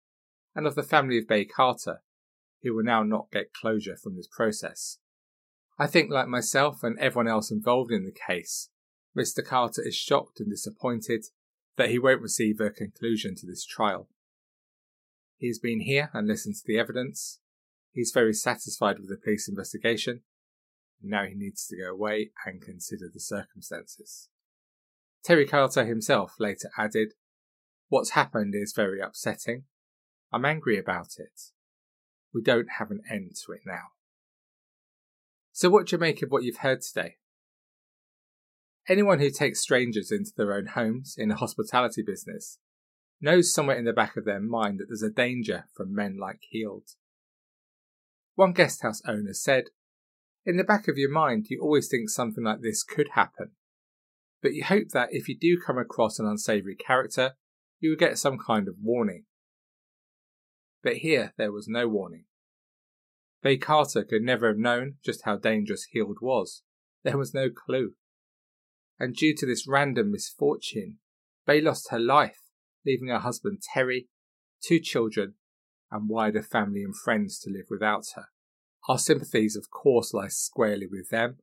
and 0.55 0.67
of 0.67 0.75
the 0.75 0.83
family 0.83 1.19
of 1.19 1.29
Bay 1.29 1.45
Carter, 1.45 2.03
who 2.63 2.75
will 2.75 2.85
now 2.85 3.03
not 3.03 3.31
get 3.31 3.53
closure 3.53 3.97
from 3.97 4.17
this 4.17 4.29
process. 4.29 4.99
I 5.79 5.87
think, 5.87 6.11
like 6.11 6.29
myself 6.29 6.83
and 6.83 6.99
everyone 6.99 7.29
else 7.29 7.51
involved 7.51 7.93
in 7.93 8.05
the 8.05 8.19
case, 8.27 8.71
Mr. 9.17 9.45
Carter 9.45 9.83
is 9.87 9.95
shocked 9.95 10.41
and 10.41 10.51
disappointed 10.51 11.27
that 11.77 11.91
he 11.91 11.99
won't 11.99 12.23
receive 12.23 12.61
a 12.61 12.71
conclusion 12.71 13.35
to 13.37 13.47
this 13.47 13.65
trial. 13.65 14.09
He's 15.37 15.59
been 15.59 15.81
here 15.81 16.11
and 16.15 16.27
listened 16.27 16.55
to 16.57 16.63
the 16.67 16.79
evidence. 16.79 17.41
He's 17.93 18.13
very 18.13 18.33
satisfied 18.33 18.99
with 18.99 19.11
the 19.11 19.19
police 19.23 19.49
investigation 19.49 20.23
now 21.03 21.25
he 21.25 21.35
needs 21.35 21.67
to 21.67 21.77
go 21.77 21.91
away 21.91 22.31
and 22.45 22.61
consider 22.61 23.07
the 23.13 23.21
circumstances. 23.21 24.29
Terry 25.27 25.45
Carter 25.45 25.85
himself 25.85 26.35
later 26.39 26.71
added, 26.79 27.15
What's 27.89 28.11
happened 28.11 28.55
is 28.55 28.73
very 28.73 29.01
upsetting. 29.01 29.65
I'm 30.33 30.45
angry 30.45 30.79
about 30.79 31.15
it. 31.19 31.51
We 32.33 32.43
don't 32.43 32.69
have 32.79 32.93
an 32.93 33.03
end 33.11 33.35
to 33.45 33.53
it 33.53 33.63
now. 33.67 33.89
So, 35.51 35.69
what 35.69 35.87
do 35.87 35.97
you 35.97 36.01
make 36.01 36.23
of 36.23 36.31
what 36.31 36.45
you've 36.45 36.59
heard 36.59 36.83
today? 36.83 37.17
Anyone 38.89 39.19
who 39.19 39.31
takes 39.31 39.61
strangers 39.61 40.13
into 40.13 40.31
their 40.37 40.55
own 40.55 40.67
homes 40.67 41.17
in 41.19 41.33
a 41.33 41.37
hospitality 41.37 42.05
business 42.07 42.59
knows 43.21 43.53
somewhere 43.53 43.77
in 43.77 43.85
the 43.85 43.93
back 43.93 44.17
of 44.17 44.25
their 44.25 44.39
mind 44.39 44.79
that 44.79 44.85
there's 44.89 45.03
a 45.03 45.11
danger 45.11 45.65
from 45.75 45.93
men 45.93 46.19
like 46.21 46.39
Heald. 46.51 46.91
One 48.37 48.53
guesthouse 48.53 49.03
owner 49.09 49.33
said, 49.33 49.71
in 50.45 50.57
the 50.57 50.63
back 50.63 50.87
of 50.87 50.97
your 50.97 51.11
mind, 51.11 51.47
you 51.49 51.61
always 51.61 51.89
think 51.89 52.11
something 52.11 52.45
like 52.45 52.61
this 52.61 52.85
could 52.85 53.09
happen. 53.15 53.51
But 54.47 54.55
you 54.55 54.63
hope 54.63 54.91
that 54.91 55.09
if 55.11 55.29
you 55.29 55.37
do 55.37 55.61
come 55.61 55.77
across 55.77 56.21
an 56.21 56.27
unsavoury 56.27 56.77
character, 56.77 57.33
you 57.81 57.91
will 57.91 57.97
get 57.97 58.17
some 58.17 58.39
kind 58.39 58.69
of 58.69 58.77
warning. 58.81 59.25
But 60.85 60.99
here 60.99 61.35
there 61.37 61.51
was 61.51 61.67
no 61.67 61.89
warning. 61.89 62.27
Carter 63.61 64.05
could 64.05 64.23
never 64.23 64.47
have 64.47 64.57
known 64.57 64.99
just 65.05 65.25
how 65.25 65.35
dangerous 65.35 65.89
Heald 65.91 66.19
was. 66.23 66.63
There 67.03 67.19
was 67.19 67.35
no 67.35 67.49
clue. 67.51 67.95
And 69.01 69.17
due 69.17 69.35
to 69.35 69.47
this 69.47 69.67
random 69.67 70.13
misfortune, 70.13 70.99
Bay 71.45 71.61
lost 71.61 71.91
her 71.91 71.99
life, 71.99 72.39
leaving 72.87 73.09
her 73.09 73.19
husband 73.19 73.63
Terry, 73.75 74.07
two 74.63 74.79
children, 74.79 75.35
and 75.91 76.09
wider 76.09 76.45
family 76.45 76.85
and 76.85 76.97
friends 76.97 77.41
to 77.41 77.51
live 77.51 77.67
without 77.69 78.05
her. 78.15 78.27
Our 78.89 79.01
sympathies, 79.01 79.57
of 79.57 79.71
course, 79.71 80.15
lie 80.15 80.29
squarely 80.29 80.87
with 80.87 81.09
them 81.09 81.39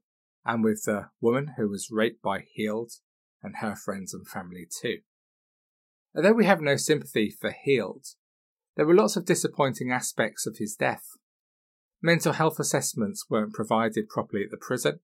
and 0.46 0.64
with 0.64 0.84
the 0.84 1.10
woman 1.22 1.54
who 1.58 1.70
was 1.70 1.92
raped 1.92 2.22
by 2.22 2.46
Heald 2.54 2.92
and 3.42 3.58
her 3.58 3.76
friends 3.76 4.14
and 4.14 4.28
family 4.28 4.68
too. 4.70 5.00
Although 6.16 6.34
we 6.34 6.46
have 6.46 6.62
no 6.62 6.76
sympathy 6.76 7.30
for 7.30 7.52
Heald, 7.52 8.06
there 8.76 8.86
were 8.86 8.94
lots 8.94 9.16
of 9.16 9.26
disappointing 9.26 9.92
aspects 9.92 10.46
of 10.46 10.58
his 10.58 10.76
death. 10.76 11.06
Mental 12.02 12.34
health 12.34 12.60
assessments 12.60 13.26
weren't 13.30 13.54
provided 13.54 14.10
properly 14.10 14.44
at 14.44 14.52
the 14.52 14.58
prison. 14.58 15.00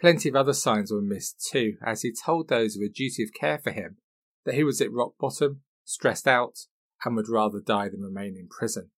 Plenty 0.00 0.28
of 0.28 0.36
other 0.36 0.52
signs 0.52 0.92
were 0.92 1.02
missed 1.02 1.46
too, 1.50 1.76
as 1.84 2.02
he 2.02 2.12
told 2.12 2.48
those 2.48 2.76
with 2.76 2.90
a 2.90 2.92
duty 2.92 3.22
of 3.22 3.32
care 3.38 3.58
for 3.58 3.70
him 3.70 3.98
that 4.44 4.54
he 4.54 4.64
was 4.64 4.80
at 4.80 4.92
rock 4.92 5.12
bottom, 5.18 5.62
stressed 5.84 6.28
out, 6.28 6.66
and 7.04 7.16
would 7.16 7.28
rather 7.28 7.60
die 7.60 7.88
than 7.88 8.00
remain 8.00 8.36
in 8.36 8.48
prison 8.48 8.90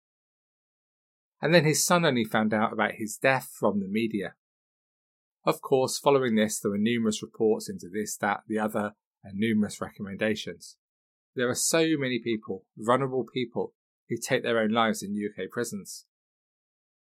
and 1.40 1.55
then 1.55 1.64
his 1.64 1.85
son 1.85 2.05
only 2.05 2.25
found 2.25 2.53
out 2.53 2.73
about 2.73 2.92
his 2.92 3.16
death 3.16 3.51
from 3.59 3.81
the 3.81 3.88
media. 3.88 4.35
Of 5.49 5.63
course, 5.63 5.99
following 5.99 6.35
this, 6.35 6.61
there 6.61 6.73
were 6.73 6.77
numerous 6.77 7.23
reports 7.23 7.71
into 7.71 7.89
this, 7.91 8.19
that, 8.19 8.41
the 8.49 8.59
other, 8.59 8.93
and 9.25 9.39
numerous 9.39 9.81
recommendations. 9.81 10.77
There 11.35 11.49
are 11.49 11.55
so 11.55 11.87
many 11.97 12.19
people, 12.23 12.67
vulnerable 12.77 13.25
people, 13.25 13.73
who 14.11 14.19
take 14.19 14.43
their 14.43 14.59
own 14.59 14.73
lives 14.73 15.03
in 15.03 15.17
UK 15.17 15.51
prisons. 15.51 16.05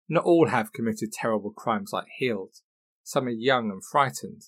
Not 0.09 0.25
all 0.25 0.49
have 0.49 0.73
committed 0.73 1.13
terrible 1.13 1.51
crimes 1.51 1.91
like 1.93 2.07
Heald. 2.17 2.55
Some 3.03 3.27
are 3.27 3.31
young 3.31 3.71
and 3.71 3.85
frightened, 3.85 4.45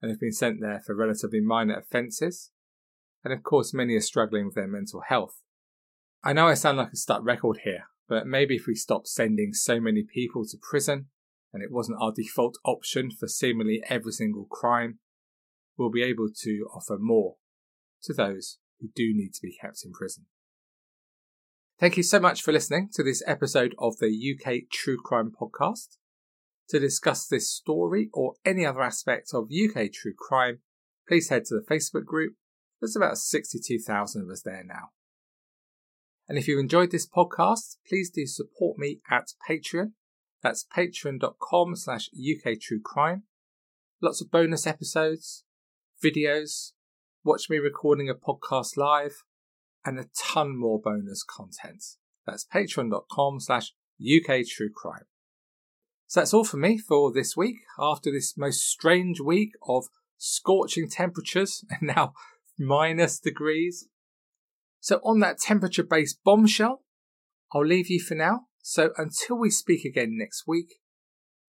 and 0.00 0.10
have 0.10 0.20
been 0.20 0.32
sent 0.32 0.62
there 0.62 0.80
for 0.86 0.94
relatively 0.94 1.42
minor 1.42 1.76
offences. 1.76 2.52
And 3.22 3.34
of 3.34 3.42
course, 3.42 3.74
many 3.74 3.96
are 3.96 4.00
struggling 4.00 4.46
with 4.46 4.54
their 4.54 4.66
mental 4.66 5.02
health. 5.08 5.42
I 6.24 6.32
know 6.32 6.46
I 6.46 6.54
sound 6.54 6.78
like 6.78 6.92
a 6.94 6.96
stuck 6.96 7.22
record 7.22 7.58
here, 7.64 7.84
but 8.08 8.26
maybe 8.26 8.56
if 8.56 8.66
we 8.66 8.74
stopped 8.74 9.08
sending 9.08 9.52
so 9.52 9.78
many 9.78 10.04
people 10.04 10.46
to 10.46 10.56
prison 10.56 11.08
and 11.56 11.64
it 11.64 11.72
wasn't 11.72 11.96
our 11.98 12.12
default 12.12 12.58
option 12.66 13.10
for 13.10 13.26
seemingly 13.26 13.82
every 13.88 14.12
single 14.12 14.44
crime, 14.44 14.98
we'll 15.78 15.90
be 15.90 16.02
able 16.02 16.28
to 16.42 16.68
offer 16.74 16.98
more 16.98 17.36
to 18.02 18.12
those 18.12 18.58
who 18.78 18.88
do 18.94 19.14
need 19.14 19.32
to 19.32 19.40
be 19.40 19.56
kept 19.58 19.82
in 19.82 19.90
prison. 19.90 20.26
Thank 21.80 21.96
you 21.96 22.02
so 22.02 22.20
much 22.20 22.42
for 22.42 22.52
listening 22.52 22.90
to 22.92 23.02
this 23.02 23.22
episode 23.26 23.74
of 23.78 23.96
the 23.96 24.34
UK 24.34 24.70
True 24.70 24.98
Crime 25.02 25.32
Podcast. 25.32 25.96
To 26.68 26.78
discuss 26.78 27.26
this 27.26 27.50
story 27.50 28.10
or 28.12 28.34
any 28.44 28.66
other 28.66 28.82
aspect 28.82 29.30
of 29.32 29.48
UK 29.50 29.90
true 29.90 30.12
crime, 30.14 30.58
please 31.08 31.30
head 31.30 31.46
to 31.46 31.54
the 31.54 31.64
Facebook 31.64 32.04
group. 32.04 32.34
There's 32.82 32.96
about 32.96 33.16
62,000 33.16 34.22
of 34.24 34.28
us 34.28 34.42
there 34.42 34.62
now. 34.62 34.90
And 36.28 36.36
if 36.36 36.48
you 36.48 36.58
enjoyed 36.58 36.90
this 36.90 37.08
podcast, 37.08 37.76
please 37.88 38.10
do 38.10 38.26
support 38.26 38.76
me 38.76 39.00
at 39.10 39.28
Patreon. 39.48 39.92
That's 40.46 40.64
patreon.com 40.64 41.74
slash 41.74 42.08
uktruecrime. 42.16 43.22
Lots 44.00 44.20
of 44.20 44.30
bonus 44.30 44.64
episodes, 44.64 45.42
videos, 46.04 46.70
watch 47.24 47.50
me 47.50 47.56
recording 47.56 48.08
a 48.08 48.14
podcast 48.14 48.76
live, 48.76 49.24
and 49.84 49.98
a 49.98 50.06
ton 50.16 50.56
more 50.56 50.80
bonus 50.80 51.24
content. 51.24 51.82
That's 52.28 52.46
patreon.com 52.46 53.40
slash 53.40 53.72
uktruecrime. 54.00 55.06
So 56.06 56.20
that's 56.20 56.32
all 56.32 56.44
for 56.44 56.58
me 56.58 56.78
for 56.78 57.12
this 57.12 57.36
week. 57.36 57.56
After 57.76 58.12
this 58.12 58.36
most 58.36 58.60
strange 58.60 59.20
week 59.20 59.50
of 59.66 59.86
scorching 60.16 60.88
temperatures 60.88 61.64
and 61.70 61.92
now 61.96 62.14
minus 62.56 63.18
degrees, 63.18 63.88
so, 64.78 65.00
on 65.02 65.18
that 65.18 65.40
temperature 65.40 65.82
based 65.82 66.22
bombshell, 66.22 66.84
I'll 67.52 67.66
leave 67.66 67.90
you 67.90 68.00
for 68.00 68.14
now. 68.14 68.45
So, 68.68 68.90
until 68.96 69.38
we 69.38 69.50
speak 69.50 69.84
again 69.84 70.18
next 70.18 70.42
week, 70.44 70.80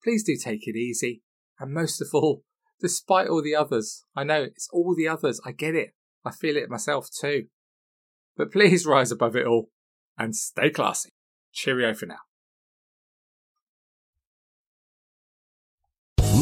please 0.04 0.24
do 0.24 0.38
take 0.38 0.68
it 0.68 0.76
easy. 0.76 1.24
And 1.60 1.74
most 1.74 2.00
of 2.00 2.10
all, 2.14 2.44
despite 2.80 3.28
all 3.28 3.42
the 3.42 3.56
others, 3.56 4.04
I 4.16 4.24
know 4.24 4.44
it's 4.44 4.70
all 4.72 4.94
the 4.96 5.08
others, 5.08 5.42
I 5.44 5.52
get 5.52 5.74
it, 5.74 5.96
I 6.24 6.30
feel 6.30 6.56
it 6.56 6.70
myself 6.70 7.10
too. 7.10 7.48
But 8.36 8.52
please 8.52 8.86
rise 8.86 9.12
above 9.12 9.36
it 9.36 9.48
all 9.48 9.72
and 10.16 10.36
stay 10.36 10.70
classy. 10.70 11.10
Cheerio 11.52 11.96
for 11.96 12.06
now. 12.06 12.27